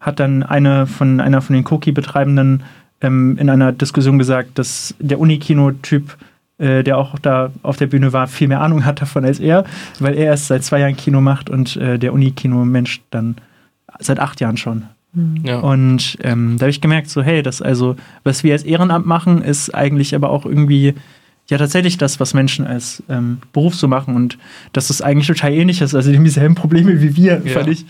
hat 0.00 0.20
dann 0.20 0.44
eine 0.44 0.86
von, 0.86 1.20
einer 1.20 1.42
von 1.42 1.54
den 1.54 1.66
Cookie-Betreibenden 1.66 2.62
ähm, 3.00 3.36
in 3.38 3.50
einer 3.50 3.72
Diskussion 3.72 4.18
gesagt, 4.18 4.58
dass 4.58 4.94
der 5.00 5.18
Unikino-Typ 5.18 6.16
äh, 6.58 6.82
der 6.82 6.96
auch 6.96 7.18
da 7.18 7.50
auf 7.62 7.76
der 7.76 7.86
Bühne 7.86 8.12
war, 8.12 8.28
viel 8.28 8.48
mehr 8.48 8.62
Ahnung 8.62 8.84
hat 8.84 9.02
davon 9.02 9.24
als 9.26 9.40
er, 9.40 9.64
weil 9.98 10.14
er 10.14 10.26
erst 10.26 10.46
seit 10.46 10.64
zwei 10.64 10.80
Jahren 10.80 10.96
Kino 10.96 11.20
macht 11.20 11.50
und 11.50 11.76
äh, 11.76 11.98
der 11.98 12.14
Uni-Kino-Mensch 12.14 13.02
dann 13.10 13.36
seit 13.98 14.20
acht 14.20 14.40
Jahren 14.40 14.56
schon. 14.56 14.86
Ja. 15.44 15.60
Und 15.60 16.18
ähm, 16.22 16.56
da 16.58 16.64
habe 16.64 16.70
ich 16.70 16.80
gemerkt, 16.80 17.08
so, 17.08 17.22
hey, 17.22 17.42
das 17.42 17.62
also, 17.62 17.96
was 18.22 18.44
wir 18.44 18.52
als 18.52 18.64
Ehrenamt 18.64 19.06
machen, 19.06 19.42
ist 19.42 19.74
eigentlich 19.74 20.14
aber 20.14 20.30
auch 20.30 20.44
irgendwie 20.44 20.94
ja 21.48 21.58
tatsächlich 21.58 21.96
das, 21.96 22.18
was 22.20 22.34
Menschen 22.34 22.66
als 22.66 23.02
ähm, 23.08 23.38
Beruf 23.52 23.74
so 23.74 23.88
machen 23.88 24.14
und 24.14 24.36
dass 24.72 24.88
das 24.88 25.00
eigentlich 25.00 25.28
total 25.28 25.52
ähnlich 25.52 25.80
ist, 25.80 25.94
also 25.94 26.10
dieselben 26.10 26.54
Probleme 26.54 27.00
wie 27.00 27.16
wir, 27.16 27.40
ja. 27.44 27.52
fand 27.52 27.68
ich, 27.68 27.82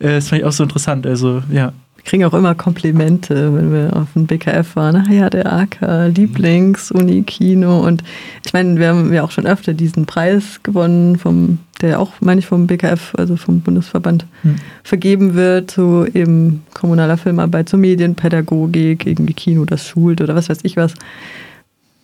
äh, 0.00 0.14
das 0.14 0.28
fand 0.28 0.42
ich 0.42 0.46
auch 0.46 0.52
so 0.52 0.64
interessant. 0.64 1.06
Also 1.06 1.42
ja, 1.50 1.72
kriegen 2.04 2.24
auch 2.24 2.34
immer 2.34 2.54
Komplimente, 2.54 3.54
wenn 3.54 3.72
wir 3.72 3.96
auf 3.96 4.12
dem 4.14 4.26
BKF 4.26 4.76
waren. 4.76 4.96
Ah 4.96 5.12
ja, 5.12 5.30
der 5.30 5.52
AK, 5.52 6.14
Lieblings-Uni, 6.14 7.22
Kino. 7.22 7.80
Und 7.80 8.02
ich 8.44 8.52
meine, 8.52 8.78
wir 8.78 8.88
haben 8.88 9.12
ja 9.12 9.22
auch 9.22 9.30
schon 9.30 9.46
öfter 9.46 9.72
diesen 9.72 10.04
Preis 10.06 10.62
gewonnen, 10.62 11.16
vom, 11.16 11.58
der 11.80 12.00
auch, 12.00 12.12
meine 12.20 12.40
ich, 12.40 12.46
vom 12.46 12.66
BKF, 12.66 13.14
also 13.16 13.36
vom 13.36 13.60
Bundesverband, 13.60 14.26
hm. 14.42 14.56
vergeben 14.82 15.34
wird 15.34 15.70
zu 15.70 16.06
eben 16.12 16.62
kommunaler 16.74 17.16
Filmarbeit, 17.16 17.68
zur 17.68 17.78
Medienpädagogik, 17.78 19.06
irgendwie 19.06 19.34
Kino, 19.34 19.64
das 19.64 19.86
schult 19.86 20.20
oder 20.20 20.34
was 20.34 20.48
weiß 20.48 20.58
ich 20.62 20.76
was. 20.76 20.94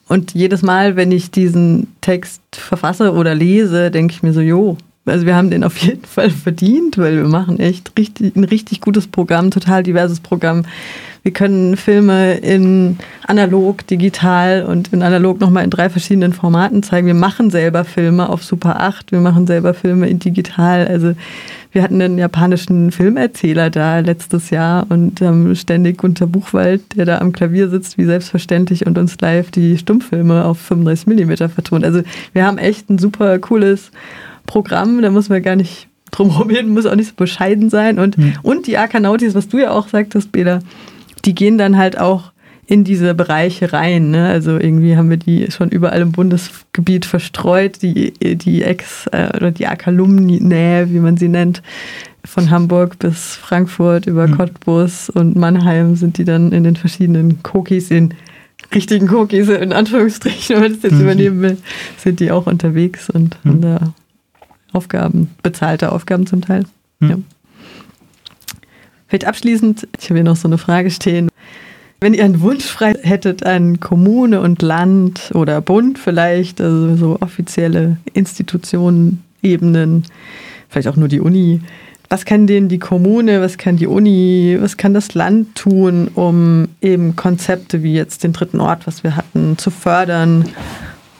Und 0.09 0.35
jedes 0.35 0.63
Mal, 0.63 0.97
wenn 0.97 1.13
ich 1.13 1.31
diesen 1.31 1.87
Text 2.01 2.43
verfasse 2.53 3.13
oder 3.13 3.35
lese, 3.35 3.93
denke 3.93 4.13
ich 4.15 4.23
mir 4.23 4.33
so, 4.33 4.41
jo, 4.41 4.77
also 5.11 5.27
wir 5.27 5.37
haben 5.37 5.51
den 5.51 5.64
auf 5.64 5.77
jeden 5.79 6.05
Fall 6.05 6.31
verdient, 6.31 6.96
weil 6.99 7.16
wir 7.16 7.29
machen 7.29 7.59
echt 7.59 7.92
richtig, 7.99 8.37
ein 8.37 8.44
richtig 8.44 8.81
gutes 8.81 9.07
Programm, 9.07 9.51
total 9.51 9.83
diverses 9.83 10.20
Programm. 10.20 10.64
Wir 11.23 11.33
können 11.33 11.77
Filme 11.77 12.38
in 12.38 12.99
analog, 13.27 13.87
digital 13.87 14.64
und 14.64 14.90
in 14.92 15.03
analog 15.03 15.38
nochmal 15.38 15.64
in 15.64 15.70
drei 15.70 15.90
verschiedenen 15.90 16.33
Formaten 16.33 16.83
zeigen. 16.83 17.07
Wir 17.07 17.14
machen 17.14 17.51
selber 17.51 17.85
Filme 17.85 18.31
auf 18.31 18.42
Super 18.42 18.81
8, 18.81 19.12
wir 19.12 19.20
machen 19.20 19.46
selber 19.46 19.75
Filme 19.75 20.09
in 20.09 20.18
digital. 20.18 20.88
Also 20.88 21.12
wir 21.73 21.83
hatten 21.83 22.01
einen 22.01 22.18
japanischen 22.18 22.90
Filmerzähler 22.90 23.68
da 23.68 24.01
letztes 24.01 24.49
Jahr 24.51 24.87
und 24.88 25.20
haben 25.20 25.55
ständig 25.55 25.99
Gunter 25.99 26.27
Buchwald, 26.27 26.96
der 26.96 27.05
da 27.05 27.18
am 27.18 27.33
Klavier 27.33 27.68
sitzt, 27.68 27.99
wie 27.99 28.07
selbstverständlich 28.07 28.87
und 28.87 28.96
uns 28.96 29.20
live 29.20 29.51
die 29.51 29.77
Stummfilme 29.77 30.46
auf 30.46 30.59
35 30.59 31.07
Millimeter 31.07 31.49
vertont. 31.49 31.85
Also 31.85 32.01
wir 32.33 32.46
haben 32.46 32.57
echt 32.57 32.88
ein 32.88 32.99
super 32.99 33.38
cooles 33.38 33.92
Programm, 34.51 35.01
da 35.01 35.11
muss 35.11 35.29
man 35.29 35.41
gar 35.43 35.55
nicht 35.55 35.87
drum 36.11 36.31
reden, 36.49 36.75
muss 36.75 36.85
auch 36.87 36.97
nicht 36.97 37.11
so 37.11 37.15
bescheiden 37.15 37.71
sein. 37.71 38.01
Und, 38.01 38.19
mhm. 38.19 38.35
und 38.43 38.67
die 38.67 38.79
Arkanautis, 38.79 39.37
was 39.37 39.49
du 39.49 39.59
ja 39.59 39.71
auch 39.71 39.87
sagtest, 39.87 40.33
Bela, 40.33 40.59
die 41.25 41.37
gehen 41.37 41.57
dann 41.57 41.77
halt 41.77 41.97
auch 41.99 42.33
in 42.67 42.83
diese 42.83 43.15
Bereiche 43.15 43.73
rein. 43.73 44.11
Ne? 44.11 44.27
Also 44.27 44.59
irgendwie 44.59 44.97
haben 44.97 45.09
wir 45.09 45.19
die 45.19 45.53
schon 45.53 45.69
überall 45.71 46.01
im 46.01 46.11
Bundesgebiet 46.11 47.05
verstreut, 47.05 47.81
die, 47.83 48.13
die 48.13 48.63
Ex- 48.63 49.07
äh, 49.13 49.29
oder 49.37 49.53
die 49.53 49.69
Akalumni-Nähe, 49.69 50.91
wie 50.91 50.99
man 50.99 51.17
sie 51.17 51.29
nennt, 51.29 51.63
von 52.25 52.51
Hamburg 52.51 52.99
bis 52.99 53.37
Frankfurt 53.37 54.07
über 54.07 54.27
mhm. 54.27 54.37
Cottbus 54.37 55.11
und 55.11 55.37
Mannheim 55.37 55.95
sind 55.95 56.19
die 56.19 56.25
dann 56.25 56.51
in 56.51 56.65
den 56.65 56.75
verschiedenen 56.75 57.39
Cookies, 57.53 57.91
in 57.93 58.15
richtigen 58.75 59.09
Cookies 59.15 59.49
in 59.49 59.73
Anführungsstrichen, 59.73 60.57
wenn 60.57 60.63
man 60.63 60.73
das 60.73 60.83
jetzt 60.83 60.95
mhm. 60.95 61.03
übernehmen 61.03 61.43
will, 61.43 61.57
sind 61.99 62.19
die 62.19 62.33
auch 62.33 62.47
unterwegs 62.47 63.09
und 63.11 63.37
haben 63.45 63.61
da 63.61 63.95
Aufgaben, 64.73 65.31
bezahlte 65.43 65.93
Aufgaben 65.93 66.27
zum 66.27 66.43
Teil. 66.43 66.65
Mhm. 67.01 67.11
Ja. 67.11 67.17
Vielleicht 69.09 69.27
abschließend, 69.27 69.89
ich 69.99 70.05
habe 70.11 70.19
hier 70.19 70.25
noch 70.25 70.37
so 70.37 70.47
eine 70.47 70.59
Frage 70.59 70.91
stehen. 70.91 71.29
Wenn 72.01 72.15
ihr 72.15 72.25
einen 72.25 72.41
Wunsch 72.41 72.65
frei 72.65 72.95
hättet 73.03 73.45
an 73.45 73.81
Kommune 73.81 74.41
und 74.41 74.63
Land 74.63 75.33
oder 75.35 75.61
Bund 75.61 75.99
vielleicht, 75.99 76.61
also 76.61 76.97
so 76.97 77.19
offizielle 77.21 77.99
Institutionen, 78.15 79.23
Ebenen, 79.43 80.05
vielleicht 80.69 80.89
auch 80.89 80.97
nur 80.97 81.09
die 81.09 81.21
Uni, 81.21 81.61
was 82.09 82.25
kann 82.25 82.47
denn 82.47 82.69
die 82.69 82.79
Kommune, 82.79 83.41
was 83.41 83.59
kann 83.59 83.77
die 83.77 83.87
Uni, 83.87 84.57
was 84.61 84.77
kann 84.77 84.95
das 84.95 85.15
Land 85.15 85.55
tun, 85.55 86.09
um 86.15 86.69
eben 86.81 87.15
Konzepte 87.17 87.83
wie 87.83 87.95
jetzt 87.95 88.25
den 88.25 88.33
dritten 88.33 88.61
Ort, 88.61 88.87
was 88.87 89.05
wir 89.05 89.17
hatten, 89.17 89.59
zu 89.59 89.71
fördern? 89.71 90.45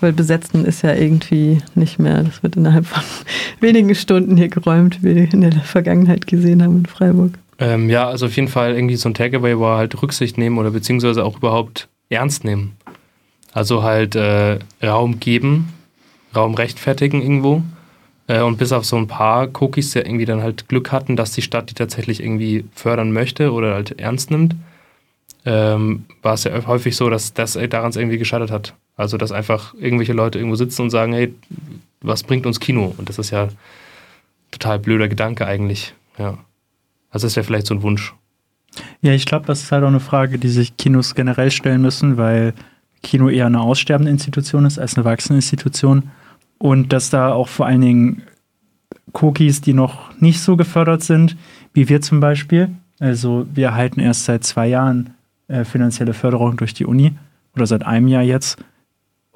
Weil 0.01 0.13
besetzen 0.13 0.65
ist 0.65 0.83
ja 0.83 0.95
irgendwie 0.95 1.59
nicht 1.75 1.99
mehr. 1.99 2.23
Das 2.23 2.43
wird 2.43 2.57
innerhalb 2.57 2.87
von 2.87 3.03
wenigen 3.61 3.95
Stunden 3.95 4.37
hier 4.37 4.49
geräumt, 4.49 5.03
wie 5.03 5.15
wir 5.15 5.33
in 5.33 5.43
der 5.43 5.53
Vergangenheit 5.53 6.27
gesehen 6.27 6.63
haben 6.63 6.79
in 6.79 6.87
Freiburg. 6.87 7.33
Ähm, 7.59 7.91
ja, 7.91 8.09
also 8.09 8.27
auf 8.27 8.37
jeden 8.37 8.49
Fall 8.49 8.75
irgendwie 8.75 8.97
so 8.97 9.09
ein 9.09 9.15
Takeaway 9.15 9.59
war 9.59 9.79
halt 9.79 10.01
Rücksicht 10.03 10.39
nehmen 10.39 10.59
oder 10.59 10.71
beziehungsweise 10.71 11.25
auch 11.25 11.37
überhaupt 11.37 11.89
ernst 12.09 12.45
nehmen. 12.45 12.77
Also 13.53 13.83
halt 13.83 14.17
äh, 14.17 14.59
Raum 14.83 15.21
geben, 15.21 15.69
Raum 16.35 16.55
rechtfertigen 16.55 17.21
irgendwo. 17.21 17.63
Äh, 18.31 18.43
und 18.43 18.59
bis 18.59 18.73
auf 18.73 18.85
so 18.85 18.97
ein 18.97 19.09
paar 19.09 19.49
Cookies, 19.61 19.91
die 19.91 19.99
irgendwie 19.99 20.25
dann 20.25 20.43
halt 20.43 20.69
Glück 20.69 20.93
hatten, 20.93 21.17
dass 21.17 21.33
die 21.33 21.43
Stadt 21.43 21.69
die 21.69 21.75
tatsächlich 21.75 22.23
irgendwie 22.23 22.65
fördern 22.75 23.13
möchte 23.13 23.53
oder 23.53 23.75
halt 23.75 23.99
ernst 23.99 24.31
nimmt, 24.31 24.55
ähm, 25.45 26.05
war 26.23 26.35
es 26.35 26.45
ja 26.45 26.67
häufig 26.67 26.97
so, 26.97 27.11
dass 27.11 27.35
das 27.35 27.59
daran 27.69 27.93
irgendwie 27.93 28.19
gescheitert 28.19 28.51
hat. 28.51 28.75
Also 29.01 29.17
dass 29.17 29.33
einfach 29.33 29.75
irgendwelche 29.75 30.13
Leute 30.13 30.39
irgendwo 30.39 30.57
sitzen 30.57 30.83
und 30.83 30.91
sagen, 30.91 31.13
hey, 31.13 31.35
was 32.03 32.23
bringt 32.23 32.45
uns 32.47 32.61
Kino? 32.61 32.95
Und 32.99 33.09
das 33.09 33.19
ist 33.19 33.31
ja 33.31 33.49
total 34.51 34.79
blöder 34.79 35.09
Gedanke 35.09 35.47
eigentlich. 35.47 35.95
Ja. 36.19 36.39
Also 37.11 37.27
das 37.27 37.35
wäre 37.35 37.45
vielleicht 37.45 37.67
so 37.67 37.75
ein 37.75 37.83
Wunsch. 37.83 38.15
Ja, 39.01 39.13
ich 39.13 39.25
glaube, 39.25 39.47
das 39.47 39.63
ist 39.63 39.73
halt 39.73 39.83
auch 39.85 39.89
eine 39.89 40.01
Frage, 40.01 40.39
die 40.39 40.49
sich 40.49 40.77
Kinos 40.77 41.15
generell 41.15 41.51
stellen 41.51 41.81
müssen, 41.81 42.19
weil 42.19 42.53
Kino 43.03 43.29
eher 43.29 43.47
eine 43.47 43.61
aussterbende 43.61 44.11
Institution 44.11 44.67
ist 44.67 44.79
als 44.79 44.97
eine 44.97 45.05
wachsende 45.05 45.39
Institution. 45.39 46.11
Und 46.59 46.93
dass 46.93 47.09
da 47.09 47.33
auch 47.33 47.49
vor 47.49 47.67
allen 47.67 47.81
Dingen 47.81 48.23
Cookies, 49.15 49.63
die 49.63 49.73
noch 49.73 50.15
nicht 50.21 50.41
so 50.41 50.57
gefördert 50.57 51.03
sind, 51.03 51.37
wie 51.73 51.89
wir 51.89 52.03
zum 52.03 52.21
Beispiel. 52.21 52.71
Also 52.99 53.47
wir 53.53 53.69
erhalten 53.69 53.99
erst 53.99 54.27
seit 54.27 54.45
zwei 54.45 54.69
Jahren 54.69 55.15
äh, 55.49 55.65
finanzielle 55.65 56.13
Förderung 56.13 56.59
durch 56.59 56.75
die 56.75 56.85
Uni 56.85 57.13
oder 57.57 57.67
seit 57.67 57.85
einem 57.85 58.09
Jahr 58.09 58.23
jetzt. 58.23 58.63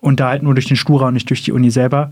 Und 0.05 0.21
da 0.21 0.29
halt 0.29 0.43
nur 0.43 0.53
durch 0.53 0.67
den 0.67 0.77
Stura 0.77 1.09
und 1.09 1.15
nicht 1.15 1.31
durch 1.31 1.43
die 1.43 1.53
Uni 1.53 1.71
selber. 1.71 2.11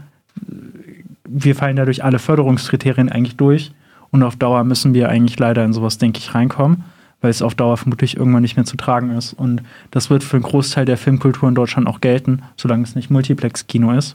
Wir 1.28 1.54
fallen 1.54 1.76
dadurch 1.76 2.02
alle 2.02 2.18
Förderungskriterien 2.18 3.10
eigentlich 3.10 3.36
durch. 3.36 3.72
Und 4.10 4.22
auf 4.22 4.34
Dauer 4.34 4.64
müssen 4.64 4.94
wir 4.94 5.10
eigentlich 5.10 5.38
leider 5.38 5.62
in 5.62 5.74
sowas, 5.74 5.98
denke 5.98 6.18
ich, 6.18 6.34
reinkommen, 6.34 6.84
weil 7.20 7.30
es 7.30 7.42
auf 7.42 7.54
Dauer 7.54 7.76
vermutlich 7.76 8.16
irgendwann 8.16 8.40
nicht 8.40 8.56
mehr 8.56 8.64
zu 8.64 8.78
tragen 8.78 9.10
ist. 9.10 9.34
Und 9.34 9.60
das 9.90 10.08
wird 10.08 10.24
für 10.24 10.38
einen 10.38 10.42
Großteil 10.42 10.86
der 10.86 10.96
Filmkultur 10.96 11.50
in 11.50 11.54
Deutschland 11.54 11.86
auch 11.86 12.00
gelten, 12.00 12.40
solange 12.56 12.84
es 12.84 12.94
nicht 12.94 13.10
Multiplex-Kino 13.10 13.92
ist. 13.92 14.14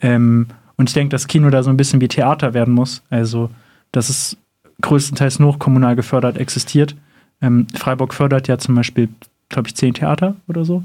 Ähm, 0.00 0.46
und 0.76 0.88
ich 0.88 0.94
denke, 0.94 1.10
dass 1.10 1.26
Kino 1.26 1.50
da 1.50 1.62
so 1.62 1.68
ein 1.68 1.76
bisschen 1.76 2.00
wie 2.00 2.08
Theater 2.08 2.54
werden 2.54 2.72
muss. 2.72 3.02
Also, 3.10 3.50
dass 3.92 4.08
es 4.08 4.38
größtenteils 4.80 5.40
nur 5.40 5.58
kommunal 5.58 5.94
gefördert 5.94 6.38
existiert. 6.38 6.96
Ähm, 7.42 7.66
Freiburg 7.74 8.14
fördert 8.14 8.48
ja 8.48 8.56
zum 8.56 8.74
Beispiel, 8.76 9.10
glaube 9.50 9.68
ich, 9.68 9.74
zehn 9.74 9.92
Theater 9.92 10.36
oder 10.48 10.64
so. 10.64 10.82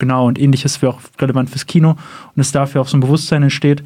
Genau, 0.00 0.26
und 0.26 0.40
ähnliches 0.40 0.82
wäre 0.82 0.94
auch 0.94 1.00
relevant 1.20 1.50
fürs 1.50 1.66
Kino 1.66 1.90
und 1.90 2.40
es 2.40 2.50
dafür 2.50 2.80
auch 2.80 2.88
so 2.88 2.96
ein 2.96 3.00
Bewusstsein 3.00 3.44
entsteht, 3.44 3.84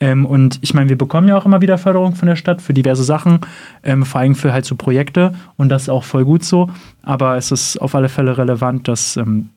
ähm, 0.00 0.26
und 0.26 0.58
ich 0.60 0.74
meine, 0.74 0.88
wir 0.90 0.98
bekommen 0.98 1.28
ja 1.28 1.36
auch 1.38 1.46
immer 1.46 1.60
wieder 1.60 1.78
Förderung 1.78 2.14
von 2.14 2.28
der 2.28 2.36
Stadt 2.36 2.60
für 2.60 2.74
diverse 2.74 3.04
Sachen, 3.04 3.40
ähm, 3.82 4.04
vor 4.04 4.20
allem 4.20 4.34
für 4.34 4.52
halt 4.52 4.64
so 4.64 4.74
Projekte 4.76 5.34
und 5.56 5.68
das 5.68 5.82
ist 5.82 5.88
auch 5.88 6.04
voll 6.04 6.24
gut 6.24 6.44
so. 6.44 6.70
Aber 7.02 7.36
es 7.36 7.50
ist 7.50 7.78
auf 7.78 7.94
alle 7.94 8.08
Fälle 8.08 8.36
relevant, 8.36 8.88
dass 8.88 9.16
ähm, 9.16 9.50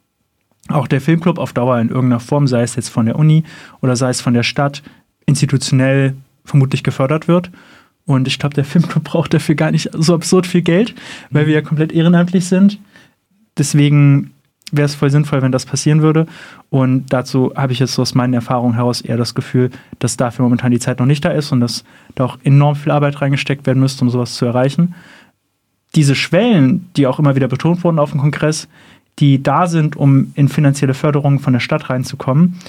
auch 0.69 0.87
der 0.87 1.01
Filmclub 1.01 1.39
auf 1.39 1.53
Dauer 1.53 1.79
in 1.79 1.89
irgendeiner 1.89 2.19
Form, 2.19 2.47
sei 2.47 2.61
es 2.61 2.75
jetzt 2.75 2.89
von 2.89 3.05
der 3.05 3.17
Uni 3.17 3.43
oder 3.81 3.95
sei 3.95 4.09
es 4.09 4.21
von 4.21 4.33
der 4.33 4.43
Stadt, 4.43 4.83
institutionell 5.25 6.15
vermutlich 6.45 6.83
gefördert 6.83 7.27
wird. 7.27 7.51
Und 8.05 8.27
ich 8.27 8.39
glaube, 8.39 8.55
der 8.55 8.65
Filmclub 8.65 9.03
braucht 9.03 9.33
dafür 9.33 9.55
gar 9.55 9.71
nicht 9.71 9.89
so 9.93 10.13
absurd 10.13 10.47
viel 10.47 10.61
Geld, 10.61 10.95
weil 11.29 11.47
wir 11.47 11.53
ja 11.53 11.61
komplett 11.61 11.91
ehrenamtlich 11.91 12.45
sind. 12.45 12.79
Deswegen 13.57 14.31
wäre 14.71 14.86
es 14.86 14.95
voll 14.95 15.10
sinnvoll, 15.10 15.41
wenn 15.41 15.51
das 15.51 15.65
passieren 15.65 16.01
würde. 16.01 16.27
Und 16.69 17.08
dazu 17.13 17.53
habe 17.56 17.73
ich 17.73 17.80
jetzt 17.80 17.97
aus 17.99 18.15
meinen 18.15 18.34
Erfahrungen 18.34 18.75
heraus 18.75 19.01
eher 19.01 19.17
das 19.17 19.36
Gefühl, 19.36 19.69
dass 19.99 20.17
dafür 20.17 20.43
momentan 20.43 20.71
die 20.71 20.80
Zeit 20.80 20.99
noch 20.99 21.06
nicht 21.06 21.23
da 21.23 21.30
ist 21.30 21.51
und 21.51 21.62
dass 21.62 21.84
da 22.15 22.25
auch 22.25 22.38
enorm 22.43 22.75
viel 22.75 22.91
Arbeit 22.91 23.21
reingesteckt 23.21 23.65
werden 23.65 23.80
müsste, 23.80 24.03
um 24.03 24.10
sowas 24.10 24.36
zu 24.36 24.45
erreichen. 24.45 24.95
Diese 25.95 26.15
Schwellen, 26.15 26.89
die 26.97 27.08
auch 27.08 27.19
immer 27.19 27.36
wieder 27.36 27.47
betont 27.47 27.84
wurden 27.84 27.99
auf 27.99 28.12
dem 28.12 28.19
Kongress, 28.19 28.67
die 29.19 29.41
da 29.41 29.67
sind, 29.67 29.95
um 29.95 30.32
in 30.36 30.49
finanzielle 30.49 30.93
Förderung 30.93 31.39
von 31.39 31.53
der 31.53 31.60
Stadt 31.60 31.89
reinzukommen, 31.89 32.60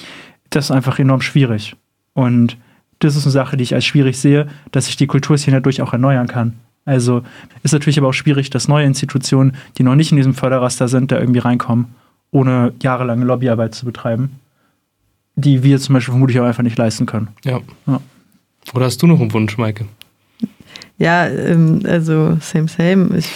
das 0.49 0.65
ist 0.65 0.71
einfach 0.71 0.97
enorm 0.99 1.21
schwierig. 1.21 1.75
Und 2.13 2.57
das 2.99 3.15
ist 3.15 3.25
eine 3.25 3.31
Sache, 3.31 3.55
die 3.55 3.63
ich 3.63 3.75
als 3.75 3.85
schwierig 3.85 4.17
sehe, 4.17 4.47
dass 4.71 4.85
sich 4.85 4.97
die 4.97 5.07
Kulturszene 5.07 5.57
dadurch 5.57 5.81
auch 5.81 5.93
erneuern 5.93 6.27
kann. 6.27 6.53
Also 6.89 7.21
ist 7.61 7.71
natürlich 7.71 7.99
aber 7.99 8.07
auch 8.07 8.13
schwierig, 8.13 8.49
dass 8.49 8.67
neue 8.67 8.85
Institutionen, 8.85 9.55
die 9.77 9.83
noch 9.83 9.93
nicht 9.93 10.11
in 10.11 10.17
diesem 10.17 10.33
Förderraster 10.33 10.87
sind, 10.87 11.11
da 11.11 11.19
irgendwie 11.19 11.39
reinkommen, 11.39 11.85
ohne 12.31 12.73
jahrelange 12.81 13.25
Lobbyarbeit 13.25 13.75
zu 13.75 13.85
betreiben, 13.85 14.31
die 15.35 15.61
wir 15.61 15.77
zum 15.79 15.93
Beispiel 15.93 16.13
vermutlich 16.13 16.39
auch 16.39 16.45
einfach 16.45 16.63
nicht 16.63 16.79
leisten 16.79 17.05
können. 17.05 17.27
Ja. 17.45 17.59
ja. 17.85 18.01
Oder 18.73 18.85
hast 18.85 19.03
du 19.03 19.07
noch 19.07 19.21
einen 19.21 19.31
Wunsch, 19.31 19.55
Maike? 19.59 19.85
Ja, 20.97 21.27
ähm, 21.27 21.81
also 21.85 22.37
same, 22.41 22.67
same. 22.67 23.17
Ich, 23.17 23.29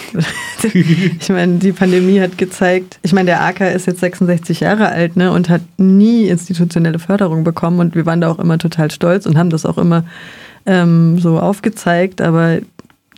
ich 0.74 1.28
meine, 1.28 1.58
die 1.58 1.72
Pandemie 1.72 2.20
hat 2.20 2.36
gezeigt, 2.36 2.98
ich 3.02 3.12
meine, 3.12 3.26
der 3.26 3.42
AK 3.42 3.60
ist 3.72 3.86
jetzt 3.86 4.00
66 4.00 4.60
Jahre 4.60 4.88
alt 4.88 5.14
ne, 5.16 5.30
und 5.30 5.48
hat 5.48 5.62
nie 5.78 6.26
institutionelle 6.26 6.98
Förderung 6.98 7.44
bekommen 7.44 7.78
und 7.78 7.94
wir 7.94 8.04
waren 8.04 8.20
da 8.20 8.32
auch 8.32 8.40
immer 8.40 8.58
total 8.58 8.90
stolz 8.90 9.26
und 9.26 9.38
haben 9.38 9.50
das 9.50 9.64
auch 9.64 9.78
immer 9.78 10.04
ähm, 10.66 11.18
so 11.20 11.38
aufgezeigt, 11.38 12.20
aber 12.20 12.58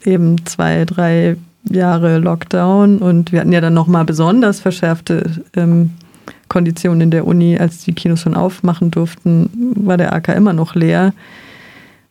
eben 0.05 0.45
zwei, 0.47 0.85
drei 0.85 1.37
Jahre 1.69 2.19
Lockdown 2.19 2.99
und 2.99 3.33
wir 3.33 3.41
hatten 3.41 3.53
ja 3.53 3.61
dann 3.61 3.75
nochmal 3.75 4.05
besonders 4.05 4.61
verschärfte 4.61 5.31
ähm, 5.57 5.91
Konditionen 6.49 7.01
in 7.01 7.11
der 7.11 7.27
Uni, 7.27 7.59
als 7.59 7.85
die 7.85 7.93
Kinos 7.93 8.21
schon 8.21 8.35
aufmachen 8.35 8.91
durften, 8.91 9.51
war 9.75 9.97
der 9.97 10.13
AK 10.13 10.29
immer 10.29 10.53
noch 10.53 10.75
leer. 10.75 11.13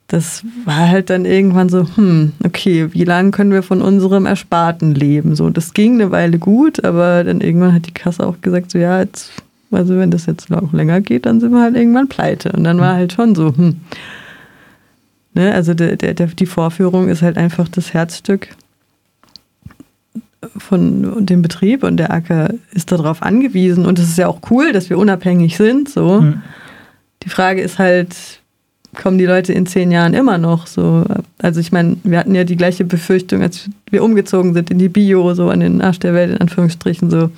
Das 0.07 0.43
war 0.65 0.89
halt 0.89 1.09
dann 1.09 1.25
irgendwann 1.25 1.69
so, 1.69 1.87
hm, 1.95 2.33
okay, 2.43 2.89
wie 2.91 3.05
lange 3.05 3.31
können 3.31 3.51
wir 3.51 3.63
von 3.63 3.81
unserem 3.81 4.25
Ersparten 4.25 4.93
leben? 4.93 5.35
So, 5.35 5.49
das 5.49 5.73
ging 5.73 5.95
eine 5.95 6.11
Weile 6.11 6.37
gut, 6.37 6.83
aber 6.83 7.23
dann 7.23 7.41
irgendwann 7.41 7.73
hat 7.73 7.87
die 7.87 7.93
Kasse 7.93 8.25
auch 8.25 8.39
gesagt, 8.41 8.71
so 8.71 8.77
ja, 8.77 8.99
jetzt, 8.99 9.31
also 9.71 9.97
wenn 9.97 10.11
das 10.11 10.27
jetzt 10.27 10.49
noch 10.49 10.73
länger 10.73 11.01
geht, 11.01 11.25
dann 11.25 11.39
sind 11.39 11.53
wir 11.53 11.61
halt 11.61 11.75
irgendwann 11.75 12.07
pleite. 12.07 12.51
Und 12.51 12.65
dann 12.65 12.77
war 12.77 12.93
halt 12.93 13.13
schon 13.13 13.33
so, 13.33 13.55
hm, 13.55 13.77
Ne? 15.35 15.53
Also 15.53 15.73
der, 15.73 15.97
der, 15.97 16.13
die 16.13 16.45
Vorführung 16.45 17.09
ist 17.09 17.21
halt 17.21 17.37
einfach 17.37 17.67
das 17.67 17.93
Herzstück 17.93 18.49
von 20.57 21.25
dem 21.25 21.41
Betrieb 21.41 21.83
und 21.83 21.97
der 21.97 22.11
Acker 22.11 22.53
ist 22.71 22.91
darauf 22.91 23.21
angewiesen 23.21 23.85
und 23.85 23.99
es 23.99 24.09
ist 24.09 24.17
ja 24.17 24.27
auch 24.27 24.39
cool, 24.49 24.71
dass 24.71 24.89
wir 24.89 24.97
unabhängig 24.97 25.57
sind. 25.57 25.89
So. 25.89 26.21
Mhm. 26.21 26.41
Die 27.23 27.29
Frage 27.29 27.61
ist 27.61 27.79
halt, 27.79 28.15
kommen 28.95 29.17
die 29.17 29.25
Leute 29.25 29.53
in 29.53 29.65
zehn 29.65 29.91
Jahren 29.91 30.13
immer 30.13 30.37
noch 30.37 30.67
so. 30.67 31.03
Also 31.39 31.59
ich 31.59 31.71
meine, 31.71 31.97
wir 32.03 32.19
hatten 32.19 32.35
ja 32.35 32.43
die 32.43 32.55
gleiche 32.55 32.85
Befürchtung, 32.85 33.41
als 33.41 33.69
wir 33.89 34.03
umgezogen 34.03 34.53
sind 34.53 34.71
in 34.71 34.79
die 34.79 34.89
Bio, 34.89 35.33
so 35.33 35.49
an 35.49 35.59
den 35.59 35.81
Arsch 35.81 35.99
der 35.99 36.13
Welt, 36.13 36.31
in 36.31 36.37
Anführungsstrichen, 36.37 37.09
so 37.09 37.29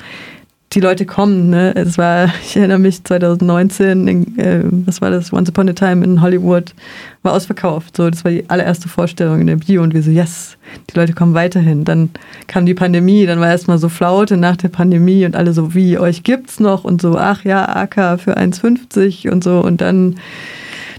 die 0.78 0.82
Leute 0.82 1.08
kommen. 1.08 1.50
Ne? 1.50 1.74
Es 1.76 1.98
war, 1.98 2.26
ich 2.44 2.56
erinnere 2.56 2.78
mich, 2.78 3.04
2019, 3.04 4.08
in, 4.08 4.38
äh, 4.38 4.62
was 4.86 5.02
war 5.02 5.10
das, 5.10 5.34
Once 5.34 5.50
Upon 5.50 5.68
a 5.70 5.74
Time 5.74 6.06
in 6.06 6.22
Hollywood, 6.22 6.76
war 7.24 7.34
ausverkauft. 7.34 7.98
So, 7.98 8.08
das 8.12 8.24
war 8.24 8.32
die 8.32 8.48
allererste 8.48 8.88
Vorstellung 8.88 9.42
in 9.42 9.48
der 9.48 9.56
Bio 9.56 9.82
und 9.82 9.96
wir 9.96 10.04
so, 10.04 10.12
yes, 10.12 10.56
die 10.92 10.96
Leute 10.96 11.14
kommen 11.14 11.34
weiterhin. 11.34 11.84
Dann 11.84 12.12
kam 12.46 12.68
die 12.68 12.76
Pandemie, 12.76 13.26
dann 13.26 13.40
war 13.40 13.50
erstmal 13.50 13.80
so 13.80 13.90
Flaute 13.90 14.38
nach 14.38 14.56
der 14.56 14.70
Pandemie 14.70 15.26
und 15.26 15.36
alle 15.36 15.52
so, 15.52 15.74
wie, 15.74 15.98
euch 15.98 16.22
gibt's 16.22 16.60
noch? 16.60 16.84
Und 16.84 17.02
so, 17.02 17.18
ach 17.18 17.44
ja, 17.44 17.68
AK 17.76 18.20
für 18.20 18.38
1,50 18.38 19.32
und 19.32 19.44
so. 19.44 19.60
Und 19.62 19.82
dann 19.82 20.18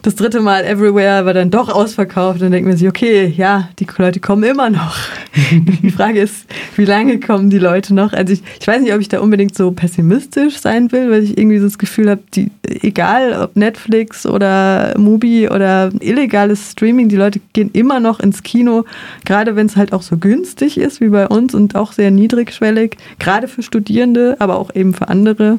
das 0.02 0.14
dritte 0.14 0.40
Mal 0.40 0.64
Everywhere 0.64 1.24
war 1.26 1.34
dann 1.34 1.50
doch 1.50 1.68
ausverkauft. 1.68 2.40
Dann 2.40 2.52
denkt 2.52 2.68
man 2.68 2.76
sich, 2.76 2.88
okay, 2.88 3.32
ja, 3.36 3.68
die 3.78 3.86
Leute 3.98 4.20
kommen 4.20 4.44
immer 4.44 4.70
noch. 4.70 4.96
die 5.82 5.90
Frage 5.90 6.20
ist, 6.20 6.46
wie 6.76 6.84
lange 6.84 7.20
kommen 7.20 7.50
die 7.50 7.58
Leute 7.58 7.94
noch? 7.94 8.12
Also 8.12 8.32
ich, 8.32 8.42
ich 8.60 8.66
weiß 8.66 8.82
nicht, 8.82 8.92
ob 8.94 9.00
ich 9.00 9.08
da 9.08 9.20
unbedingt 9.20 9.54
so 9.54 9.70
pessimistisch 9.72 10.58
sein 10.58 10.92
will, 10.92 11.10
weil 11.10 11.24
ich 11.24 11.38
irgendwie 11.38 11.58
so 11.58 11.64
das 11.64 11.78
Gefühl 11.78 12.10
habe, 12.10 12.22
die, 12.34 12.50
egal 12.62 13.40
ob 13.42 13.56
Netflix 13.56 14.26
oder 14.26 14.94
Mubi 14.98 15.48
oder 15.48 15.90
illegales 16.00 16.72
Streaming, 16.72 17.08
die 17.08 17.16
Leute 17.16 17.40
gehen 17.52 17.70
immer 17.72 18.00
noch 18.00 18.20
ins 18.20 18.42
Kino, 18.42 18.84
gerade 19.24 19.56
wenn 19.56 19.66
es 19.66 19.76
halt 19.76 19.92
auch 19.92 20.02
so 20.02 20.16
günstig 20.16 20.78
ist 20.78 21.00
wie 21.00 21.08
bei 21.08 21.26
uns 21.26 21.54
und 21.54 21.74
auch 21.74 21.92
sehr 21.92 22.10
niedrigschwellig, 22.10 22.96
gerade 23.18 23.48
für 23.48 23.62
Studierende, 23.62 24.36
aber 24.38 24.58
auch 24.58 24.74
eben 24.74 24.94
für 24.94 25.08
andere. 25.08 25.56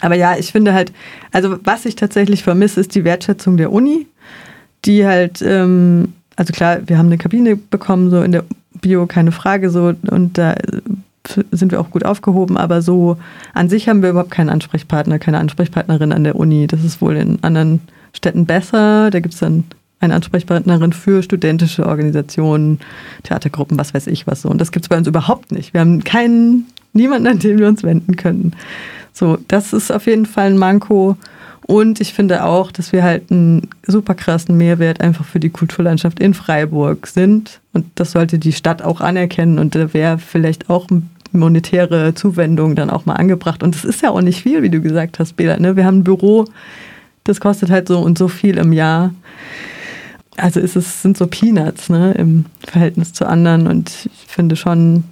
Aber 0.00 0.14
ja, 0.14 0.36
ich 0.36 0.52
finde 0.52 0.74
halt, 0.74 0.92
also 1.32 1.56
was 1.64 1.84
ich 1.86 1.96
tatsächlich 1.96 2.42
vermisse, 2.42 2.80
ist 2.80 2.94
die 2.94 3.04
Wertschätzung 3.04 3.56
der 3.56 3.72
Uni, 3.72 4.06
die 4.84 5.06
halt, 5.06 5.42
ähm, 5.42 6.12
also 6.36 6.52
klar, 6.52 6.78
wir 6.86 6.98
haben 6.98 7.06
eine 7.06 7.18
Kabine 7.18 7.56
bekommen, 7.56 8.10
so 8.10 8.22
in 8.22 8.32
der 8.32 8.44
Bio, 8.80 9.06
keine 9.06 9.32
Frage, 9.32 9.70
so, 9.70 9.94
und 10.10 10.38
da 10.38 10.54
sind 11.50 11.72
wir 11.72 11.80
auch 11.80 11.90
gut 11.90 12.04
aufgehoben, 12.04 12.56
aber 12.56 12.82
so 12.82 13.16
an 13.54 13.68
sich 13.68 13.88
haben 13.88 14.02
wir 14.02 14.10
überhaupt 14.10 14.30
keinen 14.30 14.50
Ansprechpartner, 14.50 15.18
keine 15.18 15.38
Ansprechpartnerin 15.38 16.12
an 16.12 16.24
der 16.24 16.36
Uni. 16.36 16.66
Das 16.66 16.84
ist 16.84 17.00
wohl 17.00 17.16
in 17.16 17.42
anderen 17.42 17.80
Städten 18.12 18.46
besser. 18.46 19.10
Da 19.10 19.20
gibt 19.20 19.34
es 19.34 19.40
dann 19.40 19.64
eine 20.00 20.14
Ansprechpartnerin 20.14 20.92
für 20.92 21.22
studentische 21.22 21.86
Organisationen, 21.86 22.80
Theatergruppen, 23.22 23.78
was 23.78 23.94
weiß 23.94 24.06
ich 24.08 24.26
was 24.26 24.42
so. 24.42 24.48
Und 24.48 24.60
das 24.60 24.72
gibt 24.72 24.84
es 24.84 24.88
bei 24.88 24.96
uns 24.96 25.08
überhaupt 25.08 25.52
nicht. 25.52 25.74
Wir 25.74 25.80
haben 25.80 26.04
keinen, 26.04 26.66
niemanden, 26.92 27.26
an 27.26 27.38
den 27.38 27.58
wir 27.58 27.68
uns 27.68 27.82
wenden 27.82 28.16
können. 28.16 28.54
So, 29.16 29.38
das 29.48 29.72
ist 29.72 29.90
auf 29.90 30.06
jeden 30.06 30.26
Fall 30.26 30.48
ein 30.48 30.58
Manko. 30.58 31.16
Und 31.66 32.02
ich 32.02 32.12
finde 32.12 32.44
auch, 32.44 32.70
dass 32.70 32.92
wir 32.92 33.02
halt 33.02 33.30
einen 33.30 33.68
super 33.86 34.14
krassen 34.14 34.58
Mehrwert 34.58 35.00
einfach 35.00 35.24
für 35.24 35.40
die 35.40 35.48
Kulturlandschaft 35.48 36.20
in 36.20 36.34
Freiburg 36.34 37.06
sind. 37.06 37.60
Und 37.72 37.86
das 37.94 38.12
sollte 38.12 38.38
die 38.38 38.52
Stadt 38.52 38.82
auch 38.82 39.00
anerkennen. 39.00 39.58
Und 39.58 39.74
da 39.74 39.94
wäre 39.94 40.18
vielleicht 40.18 40.68
auch 40.68 40.86
monetäre 41.32 42.14
Zuwendung 42.14 42.74
dann 42.74 42.90
auch 42.90 43.06
mal 43.06 43.14
angebracht. 43.14 43.62
Und 43.62 43.74
das 43.74 43.86
ist 43.86 44.02
ja 44.02 44.10
auch 44.10 44.20
nicht 44.20 44.42
viel, 44.42 44.62
wie 44.62 44.68
du 44.68 44.82
gesagt 44.82 45.18
hast, 45.18 45.34
Bela. 45.34 45.58
Ne? 45.58 45.76
Wir 45.76 45.86
haben 45.86 46.00
ein 46.00 46.04
Büro, 46.04 46.44
das 47.24 47.40
kostet 47.40 47.70
halt 47.70 47.88
so 47.88 47.98
und 48.00 48.18
so 48.18 48.28
viel 48.28 48.58
im 48.58 48.74
Jahr. 48.74 49.14
Also 50.36 50.60
ist 50.60 50.76
es 50.76 51.00
sind 51.00 51.16
so 51.16 51.26
Peanuts 51.26 51.88
ne, 51.88 52.12
im 52.12 52.44
Verhältnis 52.66 53.14
zu 53.14 53.26
anderen. 53.26 53.66
Und 53.66 54.10
ich 54.12 54.26
finde 54.28 54.56
schon, 54.56 55.04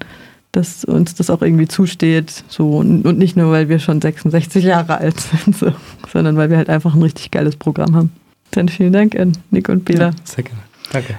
dass 0.56 0.84
uns 0.84 1.14
das 1.14 1.30
auch 1.30 1.42
irgendwie 1.42 1.68
zusteht. 1.68 2.44
So, 2.48 2.78
und 2.78 3.18
nicht 3.18 3.36
nur, 3.36 3.50
weil 3.50 3.68
wir 3.68 3.78
schon 3.78 4.00
66 4.00 4.64
Jahre 4.64 4.98
alt 4.98 5.20
sind, 5.20 5.56
so, 5.56 5.72
sondern 6.12 6.36
weil 6.36 6.50
wir 6.50 6.56
halt 6.56 6.70
einfach 6.70 6.94
ein 6.94 7.02
richtig 7.02 7.30
geiles 7.30 7.56
Programm 7.56 7.94
haben. 7.94 8.12
Dann 8.52 8.68
vielen 8.68 8.92
Dank 8.92 9.18
an 9.18 9.32
Nick 9.50 9.68
und 9.68 9.84
Bela. 9.84 10.06
Ja, 10.06 10.10
sehr 10.24 10.44
gerne. 10.44 10.60
Danke. 10.92 11.14